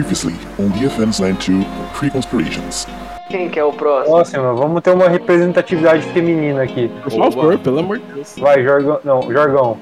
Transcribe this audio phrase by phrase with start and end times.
[0.00, 2.86] Previously on the Offense 2 Pre-Conspirations.
[3.28, 4.16] Quem que é o próximo?
[4.16, 6.90] Próxima, vamos ter uma representatividade feminina aqui.
[7.02, 8.34] Por favor, pelo amor de Deus.
[8.38, 8.98] Vai, Jorgão.
[9.04, 9.78] Não, Jorgão.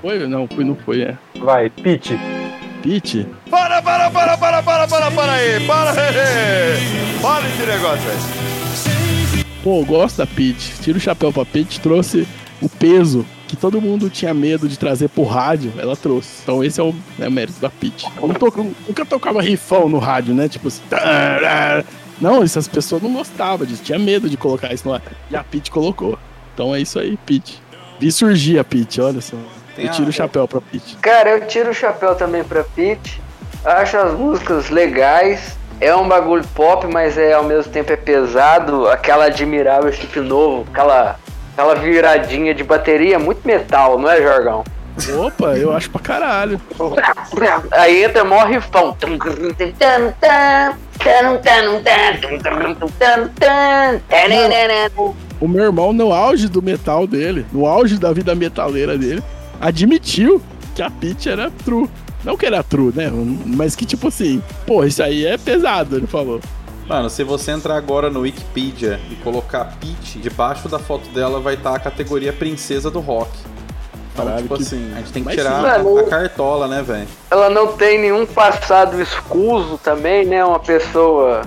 [0.00, 0.26] Foi?
[0.26, 1.18] Não, foi, não foi, é.
[1.38, 2.18] Vai, Pete.
[2.82, 3.26] Pete?
[3.50, 5.66] Para, para, para, para, para, para, para aí!
[5.66, 7.20] Para aí!
[7.20, 9.44] Para esse negócio aí!
[9.62, 9.84] Pô,
[10.16, 10.80] da Pete.
[10.80, 12.26] Tira o chapéu pra Pete, trouxe
[12.62, 16.42] o peso que todo mundo tinha medo de trazer pro rádio, ela trouxe.
[16.44, 18.06] Então esse é o, é o mérito da Pete.
[18.16, 20.48] Eu nunca tocava rifão no rádio, né?
[20.48, 20.82] Tipo assim.
[22.20, 25.00] Não, essas pessoas não gostavam disso, tinha medo de colocar isso no ar.
[25.30, 26.18] E a Pete colocou.
[26.54, 27.60] Então é isso aí, Pete.
[27.98, 29.36] Vi surgir a Pete, olha só.
[29.78, 30.96] Eu tiro a- o chapéu pra Pete.
[30.98, 33.20] Cara, eu tiro o chapéu também pra Pete.
[33.64, 35.58] Acho as músicas legais.
[35.80, 38.86] É um bagulho pop, mas é ao mesmo tempo é pesado.
[38.86, 41.18] Aquela admirável chip novo, aquela,
[41.60, 44.64] aquela viradinha de bateria, muito metal, não é, Jorgão?
[45.18, 46.60] Opa, eu acho pra caralho.
[47.70, 48.96] Aí entra mó rifão.
[55.40, 59.22] O meu irmão, no auge do metal dele, no auge da vida metaleira dele,
[59.60, 60.42] admitiu
[60.74, 61.88] que a Pete era true.
[62.22, 63.10] Não que era true, né?
[63.46, 66.40] Mas que tipo assim, pô, isso aí é pesado, ele falou.
[66.90, 71.54] Mano, se você entrar agora no Wikipedia e colocar Peach, debaixo da foto dela vai
[71.54, 73.30] estar a categoria princesa do rock.
[74.12, 75.66] Então, Caralho, tipo que- assim, a gente tem que Mas tirar sim.
[75.68, 77.06] a, Mano, a cartola, né, velho?
[77.30, 80.44] Ela não tem nenhum passado escuso também, né?
[80.44, 81.42] Uma pessoa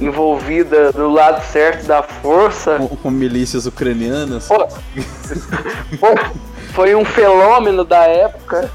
[0.00, 2.74] envolvida do lado certo da força.
[2.78, 4.48] Com, com milícias ucranianas.
[4.48, 4.66] Pô,
[6.00, 6.08] pô,
[6.74, 8.68] foi um fenômeno da época.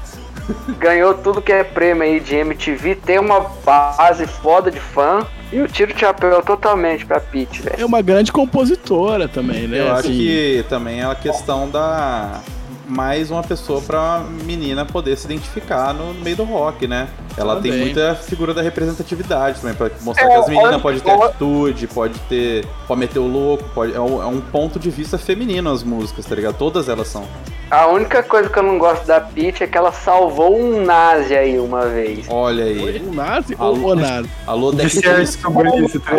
[0.78, 2.96] Ganhou tudo que é prêmio aí de MTV.
[2.96, 5.26] Tem uma base foda de fã.
[5.52, 7.76] E eu tiro o chapéu totalmente pra Pete, velho.
[7.78, 9.80] É uma grande compositora também, né?
[9.80, 12.40] Eu acho Assim, que também é a questão da.
[12.88, 17.08] Mais uma pessoa pra menina poder se identificar no meio do rock, né?
[17.36, 17.86] Ela tem Também.
[17.86, 22.18] muita figura da representatividade também, pra mostrar É, que as meninas podem ter atitude, pode
[22.20, 22.64] ter.
[22.86, 26.24] Pode meter o louco, pode, é, um, é um ponto de vista feminino as músicas,
[26.26, 26.56] tá ligado?
[26.56, 27.26] Todas elas são.
[27.68, 31.34] A única coisa que eu não gosto da Pete é que ela salvou um nazi
[31.34, 32.26] aí uma vez.
[32.30, 33.02] Olha aí.
[33.04, 33.80] o Nazi Alô?
[33.88, 34.30] ou o Nazi?
[34.46, 35.40] Alô, Deck Disc.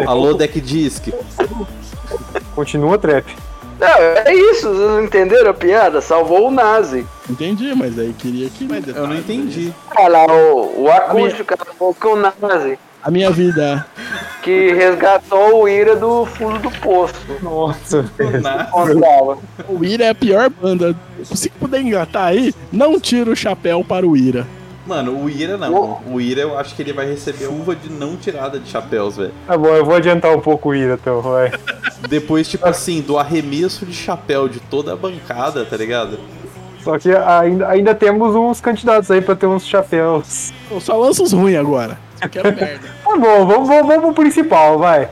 [0.05, 1.07] Alô, Deck Disc.
[2.53, 3.25] Continua, Trap.
[3.79, 3.87] Não,
[4.25, 6.01] é isso, vocês não entenderam a piada?
[6.01, 7.05] Salvou o nazi.
[7.29, 9.73] Entendi, mas aí queria que mais Eu não entendi.
[9.97, 13.85] Olha lá, o, o acústico, ela falou que o nazi A minha vida.
[14.41, 17.13] que resgatou o Ira do fundo do poço.
[17.41, 18.05] Nossa.
[18.71, 19.37] Contava.
[19.67, 20.95] O Ira é a pior banda.
[21.23, 24.47] Se puder engatar aí, não tira o chapéu para o Ira.
[24.87, 26.01] Mano, o Ira não.
[26.07, 29.33] O Ira eu acho que ele vai receber uva de não tirada de chapéus, velho.
[29.45, 31.51] Tá bom, eu vou adiantar um pouco o Ira, então, vai.
[32.07, 36.17] Depois, tipo assim, do arremesso de chapéu de toda a bancada, tá ligado?
[36.81, 40.53] Só que ainda, ainda temos uns candidatos aí pra ter uns chapéus.
[40.71, 41.99] Eu só lanço os ruins agora.
[42.21, 42.87] Só quero merda.
[43.03, 45.09] Tá bom, vamos, vamos, vamos pro principal, vai.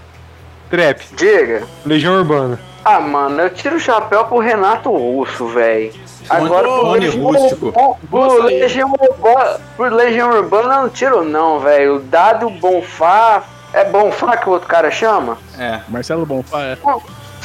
[0.70, 1.64] Trap, Diga.
[1.86, 2.58] Legião Urbana.
[2.84, 5.92] Ah, mano, eu tiro o chapéu pro Renato Russo, velho.
[6.30, 7.98] Agora Legião Rústico.
[8.10, 8.44] Pro saída.
[8.44, 11.96] Legião Urbana, pro Legião Urbana eu não tiro não, velho.
[11.96, 13.44] O Dado Bonfá,
[13.74, 15.38] é Bonfá que o outro cara chama?
[15.58, 15.82] É.
[15.88, 16.78] Marcelo Bonfá é.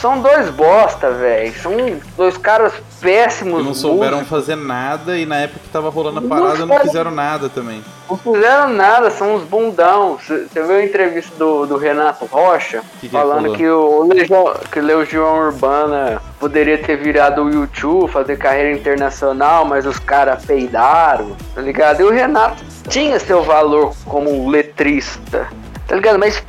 [0.01, 1.53] São dois bosta, velho.
[1.61, 1.73] São
[2.17, 3.59] dois caras péssimos.
[3.59, 4.29] Que não souberam músicos.
[4.31, 7.49] fazer nada e na época que tava rolando a Não parada não fizeram- fizeram nada
[7.51, 7.85] também.
[8.09, 10.17] Não fizeram nada, são uns bundão.
[10.19, 12.83] Você viu a entrevista do, do Renato Rocha?
[13.01, 18.37] Que que falando que o Legião, que Legião Urbana poderia ter virado o YouTube, fazer
[18.39, 22.01] carreira internacional, mas os caras peidaram, tá ligado?
[22.01, 25.47] E o Renato tinha seu valor como letrista,
[25.91, 26.19] tá ligado?
[26.21, 26.41] Mas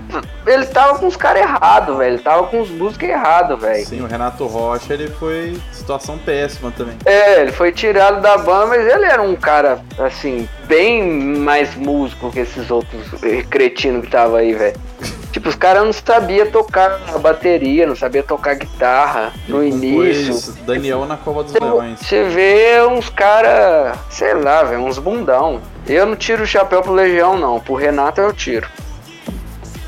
[0.46, 2.13] ele tava com os caras errados, velho.
[2.13, 3.85] Ele tava com os músicos errados, velho.
[3.88, 6.96] Sim, o Renato Rocha, ele foi situação péssima também.
[7.06, 11.03] É, ele foi tirado da banda, mas ele era um cara, assim, bem
[11.40, 14.79] mais músico que esses outros eh, cretinos que tava aí, velho.
[15.31, 20.34] Tipo, os caras não sabiam tocar a bateria, não sabiam tocar guitarra no início.
[20.34, 22.00] compôs Daniel na Cova dos Leões.
[22.02, 25.61] Você vê uns caras, sei lá, velho, uns bundão.
[25.87, 27.61] Eu não tiro o chapéu pro Legião, não.
[27.61, 28.67] Pro Renato eu tiro.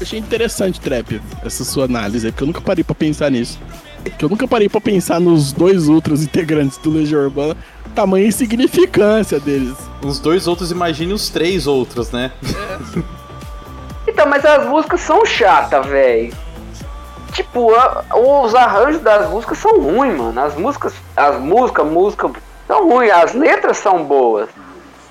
[0.01, 3.59] Achei interessante, Trap, essa sua análise porque eu nunca parei pra pensar nisso.
[4.03, 7.55] Porque eu nunca parei pra pensar nos dois outros integrantes do Legião Urbana,
[7.95, 9.77] tamanho e significância deles.
[10.01, 12.31] Os dois outros, imagine os três outros, né?
[14.05, 16.33] Então, mas as músicas são chatas, velho.
[17.31, 20.39] Tipo, a- os arranjos das músicas são ruins, mano.
[20.39, 22.29] As músicas, as músicas, música
[22.67, 23.09] são ruins.
[23.11, 24.49] As letras são boas.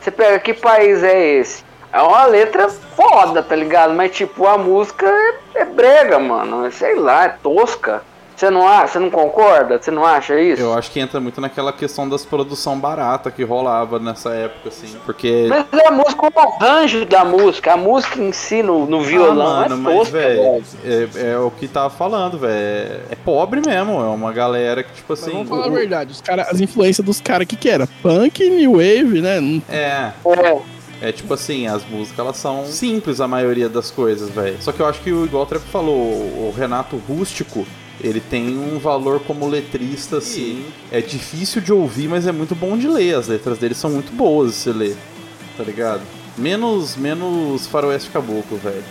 [0.00, 1.64] Você pega que país é esse?
[1.92, 3.92] É uma letra foda, tá ligado?
[3.94, 6.70] Mas tipo, a música é, é brega, mano.
[6.72, 8.02] Sei lá, é tosca.
[8.34, 9.78] Você não, a- você não concorda?
[9.80, 10.60] Você não acha isso?
[10.62, 14.96] Eu acho que entra muito naquela questão das produção barata que rolava nessa época, assim.
[15.04, 15.46] Porque.
[15.48, 19.46] Mas é a música, o arranjo da música, a música em si no, no violão
[19.46, 21.10] ah, mano, é mas, tosca, velho, velho.
[21.14, 22.52] é, é o que tava falando, velho.
[22.52, 24.00] É, é pobre mesmo.
[24.00, 25.32] É uma galera que, tipo Mas assim.
[25.32, 27.86] vamos falar a o- verdade, os cara, as influências dos caras que que era?
[28.02, 29.38] Punk, New Wave, né?
[29.68, 30.58] É, É,
[31.02, 34.56] É tipo assim, as músicas elas são simples a maioria das coisas, velho.
[34.62, 37.66] Só que eu acho que o igual o falou, o o Renato Rústico,
[38.00, 40.64] ele tem um valor como letrista, assim.
[40.92, 43.16] É difícil de ouvir, mas é muito bom de ler.
[43.16, 44.96] As letras dele são muito boas de se ler,
[45.56, 46.02] tá ligado?
[46.38, 48.84] Menos, menos Faroeste Caboclo, velho.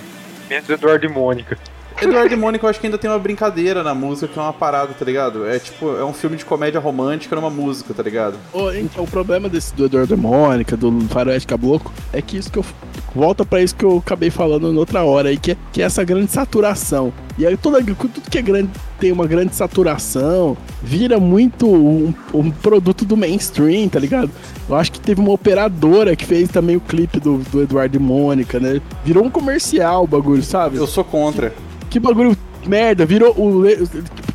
[0.49, 1.57] Menos Eduardo e Mônica.
[2.01, 4.53] Eduardo e Mônica, eu acho que ainda tem uma brincadeira na música, que é uma
[4.53, 5.45] parada, tá ligado?
[5.47, 8.38] É tipo, é um filme de comédia romântica numa música, tá ligado?
[8.53, 12.51] Ô, Então, o problema desse do Eduardo e Mônica, do Faroeste Caboclo, é que isso
[12.51, 12.65] que eu.
[13.13, 16.03] Volta pra isso que eu acabei falando noutra hora aí, que é, que é essa
[16.03, 17.11] grande saturação.
[17.38, 22.49] E aí toda, tudo que é grande tem uma grande saturação, vira muito um, um
[22.49, 24.31] produto do mainstream, tá ligado?
[24.69, 27.99] Eu acho que teve uma operadora que fez também o clipe do, do Eduardo e
[27.99, 28.81] Mônica, né?
[29.03, 30.77] Virou um comercial o bagulho, sabe?
[30.77, 31.53] Eu sou contra.
[31.91, 32.35] Que bagulho
[32.65, 33.61] merda, virou o.
[33.61, 33.88] le-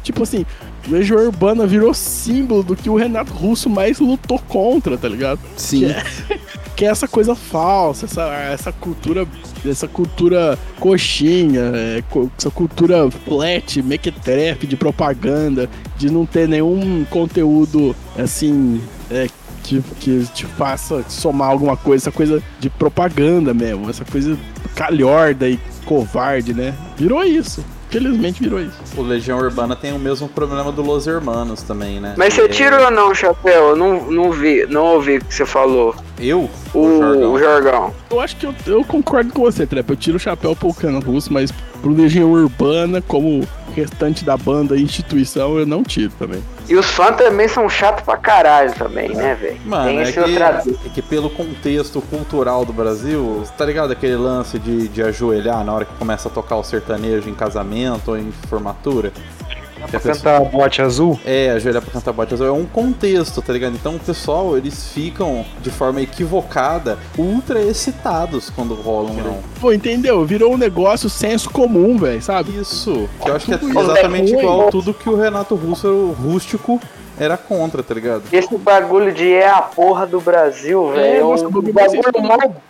[0.05, 0.47] Tipo assim,
[0.89, 5.41] Legião Urbana virou símbolo do que o Renato Russo mais lutou contra, tá ligado?
[5.57, 5.87] Sim.
[6.77, 8.23] Que é essa coisa falsa, essa,
[8.53, 9.27] essa cultura.
[9.69, 12.03] Essa cultura coxinha, é,
[12.39, 18.81] essa cultura flat, mequetrefe de propaganda, de não ter nenhum conteúdo assim.
[19.11, 19.27] é,
[19.65, 24.39] que, que te faça somar alguma coisa, essa coisa de propaganda mesmo, essa coisa
[24.77, 26.75] calhorda e covarde, né?
[26.97, 27.65] Virou isso.
[27.89, 28.77] Felizmente virou isso.
[28.97, 32.15] O Legião Urbana tem o mesmo problema do Los Hermanos também, né?
[32.19, 33.69] Mas você É, tira ou não, Chapéu?
[33.71, 35.95] Eu não, não vi, não ouvi o que você falou.
[36.19, 36.49] Eu?
[36.75, 37.93] O, o Jorgão.
[38.11, 39.89] Eu acho que eu, eu concordo com você, Trep.
[39.89, 44.77] Eu tiro o chapéu pro Cano Russo, mas pro Legião Urbana, como restante da banda
[44.77, 46.43] e instituição, eu não tiro também.
[46.67, 49.59] E os fãs também são chatos pra caralho também, né, velho?
[49.67, 54.17] Mano, Tem é esse que, é que pelo contexto cultural do Brasil, tá ligado aquele
[54.17, 58.19] lance de, de ajoelhar na hora que começa a tocar o sertanejo em casamento ou
[58.19, 59.13] em formatura?
[59.89, 61.19] Que a pessoa- Cantar bote azul.
[61.25, 63.75] É, ajoelhar pra cantar bote azul é um contexto, tá ligado?
[63.75, 69.39] Então o pessoal, eles ficam de forma equivocada, ultra excitados quando rola um não.
[69.61, 70.25] Pô, entendeu?
[70.25, 72.59] Virou um negócio senso comum, velho, sabe?
[72.59, 76.13] Isso, que eu acho que é exatamente é igual tudo que o Renato Russo, o
[76.13, 76.81] rústico,
[77.19, 78.25] era contra, tá ligado?
[78.33, 81.01] Esse bagulho de é a porra do Brasil, velho.
[81.17, 81.93] É, nossa, o bagulho mais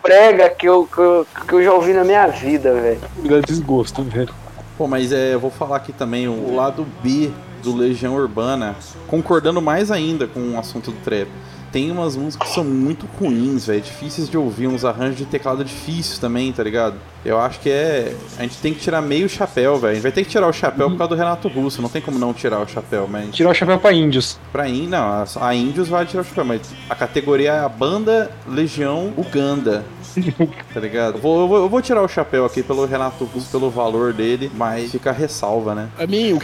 [0.02, 3.00] brega que eu, que, eu, que eu já ouvi na minha vida, velho.
[3.16, 4.32] Me dá desgosto, velho.
[4.76, 7.30] Pô, mas é, eu vou falar aqui também o lado B
[7.62, 8.76] do Legião Urbana,
[9.08, 11.28] concordando mais ainda com o assunto do trap.
[11.72, 15.64] Tem umas músicas que são muito ruins, velho, difíceis de ouvir, uns arranjos de teclado
[15.64, 16.94] difíceis também, tá ligado?
[17.24, 18.14] Eu acho que é.
[18.38, 19.90] A gente tem que tirar meio chapéu, velho.
[19.90, 22.00] A gente vai ter que tirar o chapéu por causa do Renato Russo, não tem
[22.00, 23.34] como não tirar o chapéu, mas.
[23.34, 24.38] Tirar o chapéu pra índios.
[24.52, 27.68] Pra in, não, a, a Índios vai tirar o chapéu, mas a categoria é a
[27.68, 29.84] banda Legião Uganda.
[30.72, 31.18] Tá ligado?
[31.18, 34.50] Vou, eu, vou, eu vou tirar o chapéu aqui pelo Renato Russo, pelo valor dele,
[34.54, 35.88] mas fica ressalva, né?
[35.96, 36.38] Pra mim,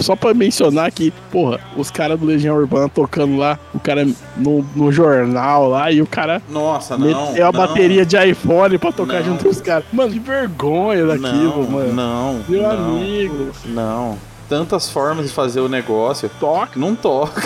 [0.00, 4.64] só pra mencionar que, porra, os caras do Legião Urbana tocando lá, o cara no,
[4.74, 7.28] no jornal lá, e o cara Nossa, não.
[7.30, 9.26] meteu a bateria de iPhone pra tocar Não.
[9.26, 9.84] junto com os caras.
[9.92, 11.92] Mano, que vergonha daquilo, não, mano.
[11.94, 14.18] Não, Meu não, amigo, não.
[14.48, 16.30] Tantas formas de fazer o negócio.
[16.40, 17.42] toca Não toca.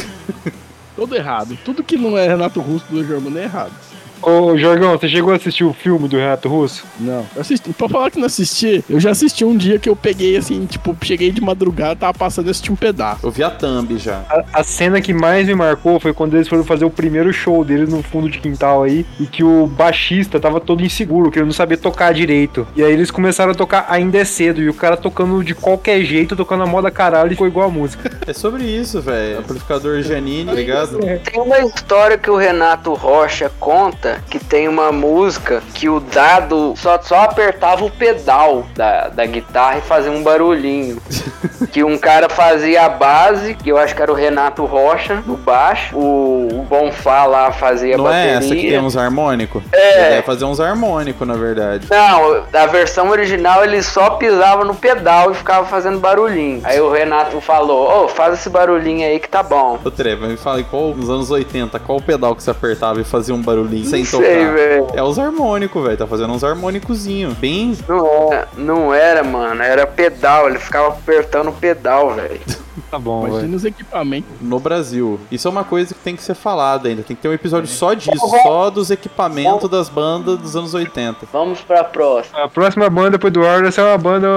[0.97, 1.59] todo errado.
[1.65, 3.73] Tudo que não é Renato Russo do Legião Urbana é errado.
[4.23, 6.85] Ô, Jorgão, você chegou a assistir o filme do Renato Russo?
[6.99, 7.27] Não.
[7.35, 10.37] Eu assisti, pra falar que não assisti, eu já assisti um dia que eu peguei
[10.37, 13.27] assim, tipo, cheguei de madrugada, tava passando e assisti um pedaço.
[13.27, 14.23] Eu vi a thumb já.
[14.31, 17.65] A, a cena que mais me marcou foi quando eles foram fazer o primeiro show
[17.65, 21.47] deles no fundo de quintal aí, e que o baixista tava todo inseguro, que ele
[21.47, 22.67] não sabia tocar direito.
[22.77, 26.03] E aí eles começaram a tocar Ainda é Cedo, e o cara tocando de qualquer
[26.05, 28.11] jeito, tocando a moda caralho, e ficou igual a música.
[28.25, 29.41] É sobre isso, velho.
[29.41, 30.97] Amplificador Janine, tá ligado?
[31.25, 36.75] Tem uma história que o Renato Rocha conta que tem uma música que o dado
[36.77, 41.01] só, só apertava o pedal da, da guitarra e fazia um barulhinho.
[41.73, 45.37] que um cara fazia a base, que eu acho que era o Renato Rocha, no
[45.37, 45.97] baixo.
[45.97, 48.39] O, o Bonfá lá fazia a Não é bateria.
[48.39, 49.63] essa que tem uns harmônicos?
[49.73, 50.01] É.
[50.01, 51.87] Ele deve fazer uns harmônicos, na verdade.
[51.91, 56.61] Não, a versão original ele só pisava no pedal e ficava fazendo barulhinho.
[56.65, 59.79] Aí o Renato falou: Ô, faz esse barulhinho aí que tá bom.
[59.85, 63.05] Ô, Treva, me fala, qual, nos anos 80, qual o pedal que você apertava e
[63.05, 64.25] fazia um barulhinho sem Não tocar?
[64.27, 64.87] sei, velho.
[64.95, 65.97] É os harmônicos, velho.
[65.97, 67.35] Tá fazendo uns harmônicozinhos.
[67.35, 67.77] Bem.
[67.89, 69.63] Não, é, não era, mano.
[69.63, 70.49] Era pedal.
[70.49, 72.41] Ele ficava apertando o pedal, velho.
[72.91, 73.27] Tá bom.
[73.27, 74.31] Imagina os equipamentos.
[74.41, 75.19] no Brasil.
[75.31, 77.03] Isso é uma coisa que tem que ser falada ainda.
[77.03, 81.27] Tem que ter um episódio só disso, só dos equipamentos das bandas dos anos 80.
[81.33, 82.45] Vamos pra próxima.
[82.45, 84.29] A próxima banda pro Eduardo essa é uma banda.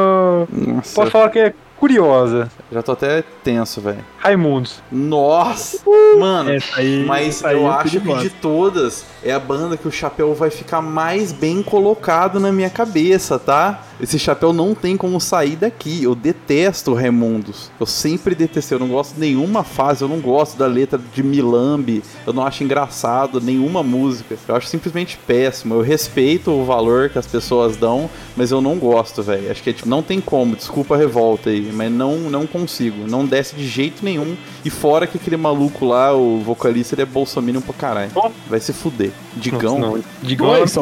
[0.52, 0.96] Nossa.
[0.96, 2.50] Posso falar que é curiosa.
[2.72, 4.04] Já tô até tenso, velho.
[4.18, 4.82] Raimundos.
[4.92, 5.80] Nossa!
[6.20, 9.92] Mano, Essa aí, mas eu é acho que de todas é a banda que o
[9.92, 13.84] chapéu vai ficar mais bem colocado na minha cabeça, tá?
[14.02, 16.04] Esse chapéu não tem como sair daqui.
[16.04, 17.72] Eu detesto o Raimundos.
[17.80, 18.76] Eu sempre detestei.
[18.76, 20.02] Eu não gosto de nenhuma fase.
[20.04, 22.04] Eu não gosto da letra de Milambi.
[22.28, 24.36] Eu não acho engraçado nenhuma música.
[24.48, 25.76] Eu acho simplesmente péssimo.
[25.76, 29.50] Eu respeito o valor que as pessoas dão, mas eu não gosto, velho.
[29.50, 30.56] Acho que é, tipo, não tem como.
[30.56, 33.08] Desculpa a revolta aí, mas não, não consigo.
[33.08, 34.36] Não desce de jeito nenhum.
[34.64, 38.12] E fora que aquele maluco lá, o vocalista, ele é bolsominion pra caralho.
[38.50, 39.12] Vai se fuder.
[39.36, 39.78] Digão.
[39.80, 40.80] Não, Digão Dois é.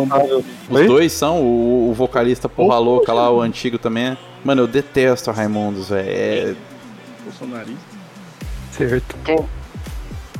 [0.69, 0.87] Os Oi?
[0.87, 4.17] dois são, o, o vocalista porra Ou- louca lá, o antigo também é.
[4.43, 6.09] Mano, eu detesto a Raimundos, velho.
[6.09, 6.55] É...
[7.23, 7.83] Bolsonarista.
[8.71, 9.15] Certo.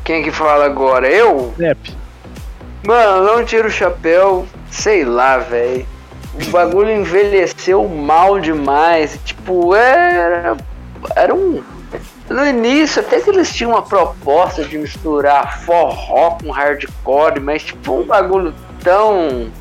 [0.04, 1.08] Quem que fala agora?
[1.08, 1.54] Eu?
[1.60, 1.96] Rap.
[2.86, 5.86] Mano, não tiro o chapéu, sei lá, velho.
[6.36, 9.20] O bagulho envelheceu mal demais.
[9.24, 10.58] Tipo, era.
[11.16, 11.62] Era um.
[12.30, 18.00] No início, até que eles tinham uma proposta de misturar forró com hardcore, mas tipo,
[18.00, 19.52] um bagulho tão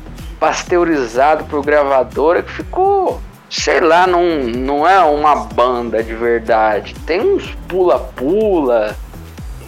[0.43, 3.21] pasteurizado por gravadora que ficou.
[3.49, 6.93] Sei lá, não, não é uma banda de verdade.
[7.05, 8.93] Tem uns pula-pula,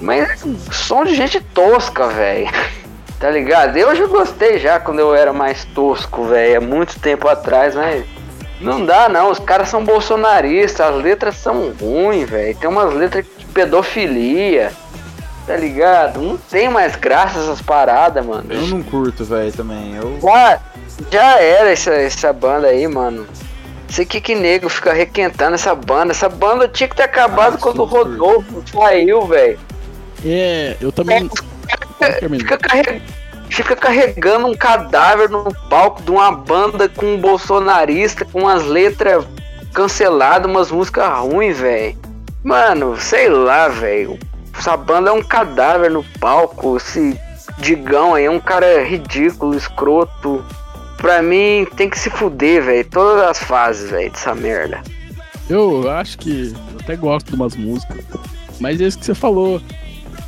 [0.01, 2.49] mas é som de gente tosca, velho.
[3.17, 3.77] Tá ligado?
[3.77, 6.57] Eu já gostei já quando eu era mais tosco, velho.
[6.57, 8.05] Há muito tempo atrás, mas.
[8.59, 12.55] Não dá não, os caras são bolsonaristas, as letras são ruins, velho.
[12.57, 14.73] Tem umas letras de pedofilia.
[15.45, 16.19] Tá ligado?
[16.21, 18.45] Não tem mais graça essas paradas, mano.
[18.51, 19.95] Eu não curto, velho, também.
[19.95, 20.19] Eu...
[20.21, 20.59] Já,
[21.11, 23.27] já era essa, essa banda aí, mano.
[23.87, 26.11] Sei que que nego fica requentando essa banda.
[26.11, 29.59] Essa banda tinha que ter acabado Ah, quando o Rodolfo saiu, velho.
[30.25, 31.29] É, eu também.
[32.19, 32.43] termina.
[32.43, 33.01] Fica, carre-
[33.47, 39.23] fica carregando um cadáver no palco de uma banda com um bolsonarista, com umas letras
[39.73, 41.95] canceladas, umas músicas ruins, velho.
[42.43, 44.17] Mano, sei lá, velho.
[44.57, 46.77] Essa banda é um cadáver no palco.
[46.77, 47.19] Esse
[47.57, 50.43] Digão aí é um cara ridículo, escroto.
[50.97, 52.89] Pra mim, tem que se fuder, velho.
[52.89, 54.81] Todas as fases, velho, dessa merda.
[55.49, 56.53] Eu acho que.
[56.71, 58.03] Eu até gosto de umas músicas.
[58.59, 59.61] Mas é isso que você falou.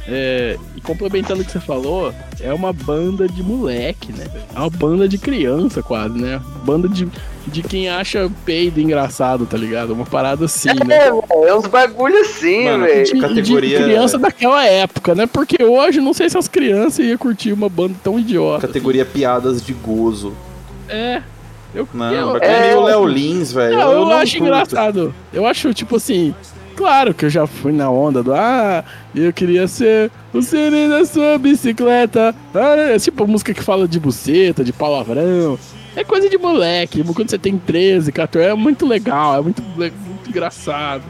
[0.10, 4.26] É, e complementando o que você falou, é uma banda de moleque, né?
[4.56, 6.42] É uma banda de criança, quase, né?
[6.64, 7.06] Banda de,
[7.46, 9.92] de quem acha peido engraçado, tá ligado?
[9.92, 10.76] Uma parada assim, né?
[10.96, 13.04] É, velho, é uns bagulho assim, velho.
[13.06, 15.28] De, categoria- de criança daquela época, né?
[15.28, 18.66] Porque hoje não sei se as crianças iam curtir uma banda tão idiota.
[18.66, 20.34] Categoria piadas de gozo.
[20.88, 21.22] É.
[21.76, 23.78] Eu, Não, eu, bagulho é, meio Léo Lins, velho.
[23.78, 24.46] Não, eu, não acho curto.
[24.46, 25.14] engraçado.
[25.34, 26.34] Eu acho, tipo assim,
[26.78, 31.04] claro que eu já fui na onda do Ah, eu queria ser o sino da
[31.06, 32.34] sua bicicleta.
[32.56, 35.60] Ah, é tipo música que fala de buceta, de palavrão.
[35.96, 37.04] É coisa de moleque.
[37.04, 41.04] Quando você tem 13, 14, é muito legal, é muito, muito engraçado.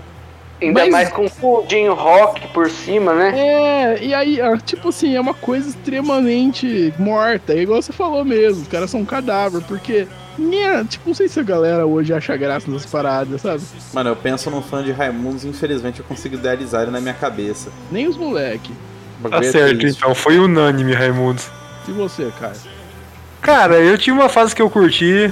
[0.61, 3.33] Ainda Mas- mais com um rock por cima, né?
[3.37, 8.25] É, e aí, ah, tipo assim, é uma coisa extremamente morta, é igual você falou
[8.25, 12.13] mesmo, os caras são um cadáver, porque, né, tipo, não sei se a galera hoje
[12.13, 13.63] acha graça nessas paradas, sabe?
[13.93, 17.71] Mano, eu penso num fã de Raimundos, infelizmente eu consigo idealizar ele na minha cabeça.
[17.91, 18.71] Nem os moleque.
[19.29, 19.97] Tá é certo, triste.
[19.97, 20.13] então.
[20.13, 21.49] Foi unânime, Raimundos.
[21.87, 22.55] E você, cara?
[23.41, 25.31] Cara, eu tinha uma fase que eu curti,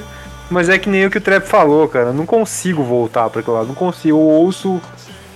[0.49, 2.07] mas é que nem o que o Trap falou, cara.
[2.07, 3.67] Eu não consigo voltar pra aquele lado.
[3.67, 4.17] Não consigo.
[4.17, 4.81] Eu ouço.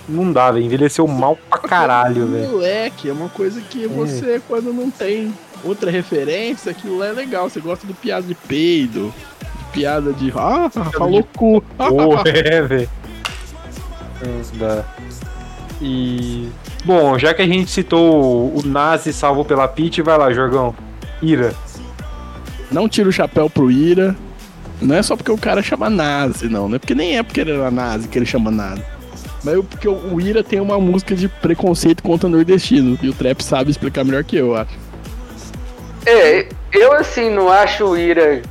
[0.08, 0.64] Não dá, velho.
[0.64, 2.50] Envelheceu mal pra caralho, velho.
[2.50, 7.48] Moleque, é uma coisa que você, quando não tem outra referência, aquilo lá é legal.
[7.48, 9.12] Você gosta de piada de peido,
[9.72, 10.32] piada de.
[10.36, 11.62] Ah, falou cu.
[11.76, 12.88] Porra, é, velho.
[14.54, 14.84] Dá.
[15.80, 16.48] E.
[16.84, 20.74] Bom, já que a gente citou o Nazi salvo pela Pit, vai lá, Jorgão.
[21.22, 21.54] Ira.
[22.70, 24.16] Não tira o chapéu pro Ira.
[24.80, 26.68] Não é só porque o cara chama Nazi, não.
[26.68, 28.82] Não é porque nem é porque ele era Nazi que ele chama Nazi.
[29.42, 32.98] Mas eu- porque o o Ira tem uma música de preconceito contra nordestino.
[33.02, 34.78] E o Trap sabe explicar melhor que eu, eu acho.
[36.06, 38.42] É, eu assim não acho o Ira.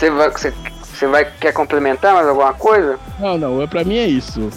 [0.00, 0.54] Você vai, você,
[0.94, 2.98] você vai quer complementar mais alguma coisa?
[3.18, 4.48] Não, não, é, pra mim é isso.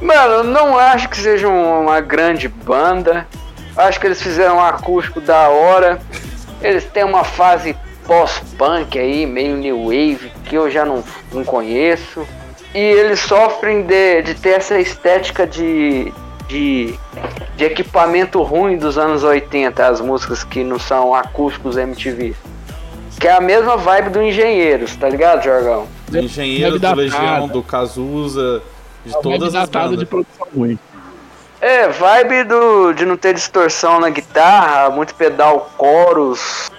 [0.00, 3.26] Mano, eu não acho que seja um- uma grande banda.
[3.76, 6.00] Acho que eles fizeram um acústico da hora.
[6.62, 12.24] Eles têm uma fase pós-punk aí, meio new wave, que eu já não, não conheço.
[12.72, 16.12] E eles sofrem de, de ter essa estética de,
[16.46, 16.94] de,
[17.56, 22.36] de equipamento ruim dos anos 80, as músicas que não são acústicos MTV.
[23.20, 25.86] Que é a mesma vibe do Engenheiros, tá ligado, Jorgão?
[26.08, 28.62] Do Engenheiro, Deve do Legião, do Cazuza,
[29.04, 29.98] de Web todas as bandas.
[29.98, 30.78] de produção ruim.
[31.60, 36.70] É, vibe do, de não ter distorção na guitarra, muito pedal, coros.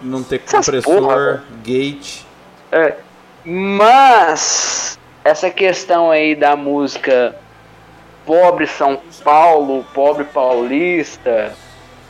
[0.00, 2.24] Não ter compressor, porra, gate.
[2.70, 2.94] É.
[3.44, 7.34] Mas essa questão aí da música
[8.24, 11.56] pobre São Paulo, pobre paulista,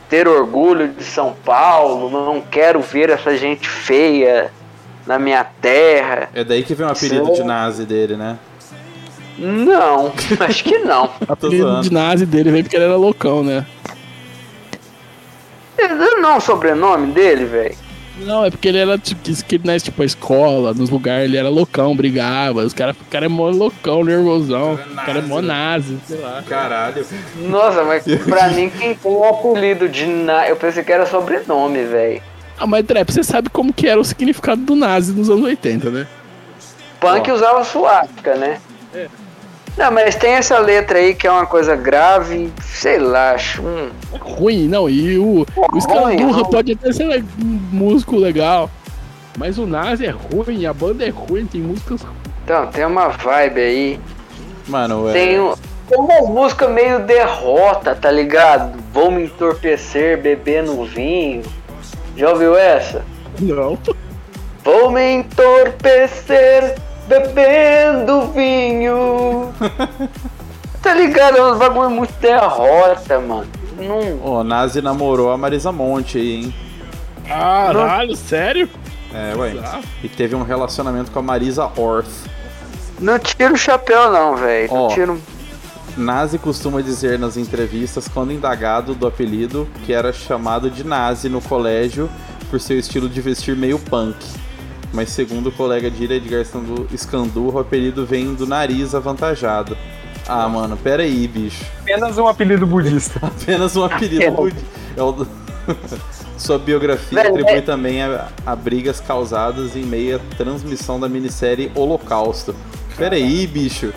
[0.09, 4.51] ter orgulho de São Paulo, não quero ver essa gente feia
[5.05, 6.29] na minha terra.
[6.33, 7.33] É daí que vem o apelido Sim.
[7.33, 8.37] de nazi dele, né?
[9.37, 10.11] Não,
[10.41, 11.05] acho que não.
[11.27, 13.65] O apelido de nazi dele veio porque ele era loucão, né?
[16.21, 17.88] Não é o sobrenome dele, velho.
[18.19, 21.37] Não, é porque ele era tipo, diz que né, tipo a escola, nos lugares ele
[21.37, 22.63] era loucão, brigava.
[22.63, 24.77] Os caras, o cara é mó loucão, nervosão.
[24.77, 26.43] cara é O cara é mó nazi, nazi, sei lá.
[26.47, 27.05] Caralho.
[27.37, 30.47] Nossa, mas pra mim quem tem o apelido de na...
[30.47, 32.21] Eu pensei que era sobrenome, velho.
[32.57, 35.89] Ah, mas Trap, você sabe como que era o significado do nazi nos anos 80,
[35.89, 36.07] né?
[36.99, 37.33] Punk Ó.
[37.33, 38.59] usava suástica, né?
[39.79, 43.89] Não, mas tem essa letra aí que é uma coisa grave, sei lá, acho um.
[44.19, 44.89] Ruim, não.
[44.89, 48.69] E o, o Escandurra pode até ser um músico legal.
[49.37, 52.01] Mas o Nazi é ruim, a banda é ruim, tem músicas.
[52.43, 53.99] Então, tem uma vibe aí.
[54.67, 55.13] Mano, é.
[55.13, 55.53] Tem, um,
[55.87, 58.77] tem uma música meio derrota, tá ligado?
[58.91, 61.41] Vou me entorpecer bebendo vinho.
[62.17, 63.05] Já ouviu essa?
[63.39, 63.79] Não.
[64.61, 66.75] Vou me entorpecer
[67.09, 69.51] bebendo vinho.
[70.81, 71.37] tá ligado?
[71.37, 73.47] É um bagulho muito derrota, mano.
[73.77, 74.19] Não.
[74.23, 76.55] Ó, Nazi namorou a Marisa Monte aí, hein?
[77.27, 78.69] Caralho, sério?
[79.13, 79.53] É, ué.
[80.03, 82.07] E teve um relacionamento com a Marisa Orth.
[82.99, 84.71] Não tira o chapéu, não, velho.
[84.71, 85.21] Não tira o-
[85.97, 91.41] Nazi costuma dizer nas entrevistas, quando indagado do apelido, que era chamado de Nazi no
[91.41, 92.09] colégio
[92.49, 94.15] por seu estilo de vestir meio punk.
[94.93, 99.77] Mas segundo o colega de Edgar Scandu- Scandurra, o apelido vem do nariz avantajado.
[100.27, 101.63] Ah, mano, pera aí, bicho.
[101.81, 103.19] Apenas um apelido budista.
[103.25, 104.17] Apenas um apelido.
[104.23, 104.35] Apenas.
[104.35, 104.65] budi-
[104.97, 105.27] É o...
[106.37, 111.09] Sua biografia Velho, atribui é- também a, a brigas causadas em meio à transmissão da
[111.09, 112.55] minissérie Holocausto.
[112.97, 113.93] Pera aí, bicho.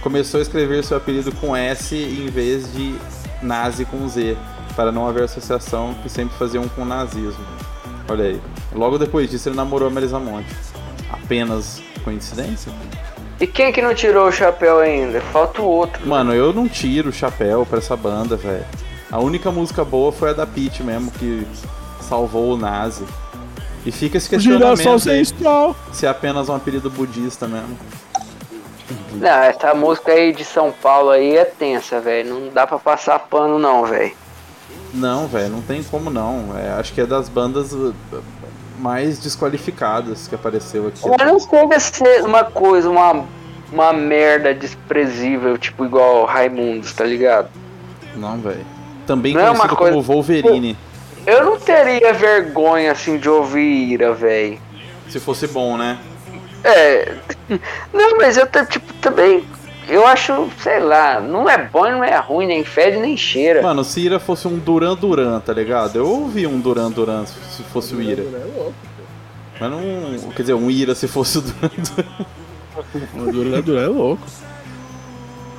[0.00, 2.94] Começou a escrever seu apelido com S em vez de
[3.42, 4.36] nazi com Z,
[4.76, 7.44] para não haver associação que sempre faziam com o nazismo.
[8.08, 8.40] Olha aí.
[8.72, 10.48] Logo depois disso ele namorou a Marisa Monte.
[11.10, 12.72] Apenas coincidência?
[13.40, 15.20] E quem que não tirou o chapéu ainda?
[15.20, 16.06] Falta o outro.
[16.06, 18.64] Mano, eu não tiro o chapéu pra essa banda, velho.
[19.10, 21.46] A única música boa foi a da Peach mesmo, que
[22.00, 23.04] salvou o Nazi.
[23.86, 25.24] E fica esse questionamento aí,
[25.92, 27.78] se é apenas um apelido budista mesmo.
[29.12, 32.34] Não, essa música aí de São Paulo aí é tensa, velho.
[32.34, 34.12] Não dá pra passar pano, não, velho.
[34.92, 36.56] Não, velho, não tem como não.
[36.56, 37.94] É, acho que é das bandas uh,
[38.78, 41.00] mais desqualificadas que apareceu aqui.
[41.06, 43.24] Mas não chega a ser uma coisa, uma,
[43.72, 47.48] uma merda desprezível, tipo igual Raimundos, tá ligado?
[48.16, 48.64] Não, velho.
[49.06, 50.76] Também Não é uma conhecido coisa- como Wolverine.
[51.26, 54.58] Eu não teria vergonha, assim, de ouvir Ira, velho.
[55.08, 55.98] Se fosse bom, né?
[56.64, 57.14] É.
[57.92, 59.44] Não, mas eu tipo, também.
[59.88, 63.62] Eu acho, sei lá, não é bom, não é ruim, nem fede, nem cheira.
[63.62, 65.96] Mano, se Ira fosse um Duran Duran, tá ligado?
[65.96, 68.22] Eu ouvi um Duran Duran se se fosse o Ira.
[69.58, 70.30] Mas não.
[70.36, 72.26] Quer dizer, um Ira se fosse o Duran Duran.
[73.28, 74.22] O Duran Duran é louco.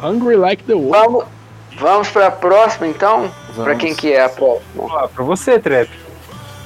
[0.02, 0.92] Hungry like the wolf.
[0.96, 1.26] Vamos,
[1.78, 3.30] vamos pra próxima, então?
[3.56, 3.80] Pra Vamos.
[3.82, 4.86] quem que é a próxima?
[4.92, 5.90] Ah, pra você, Trap.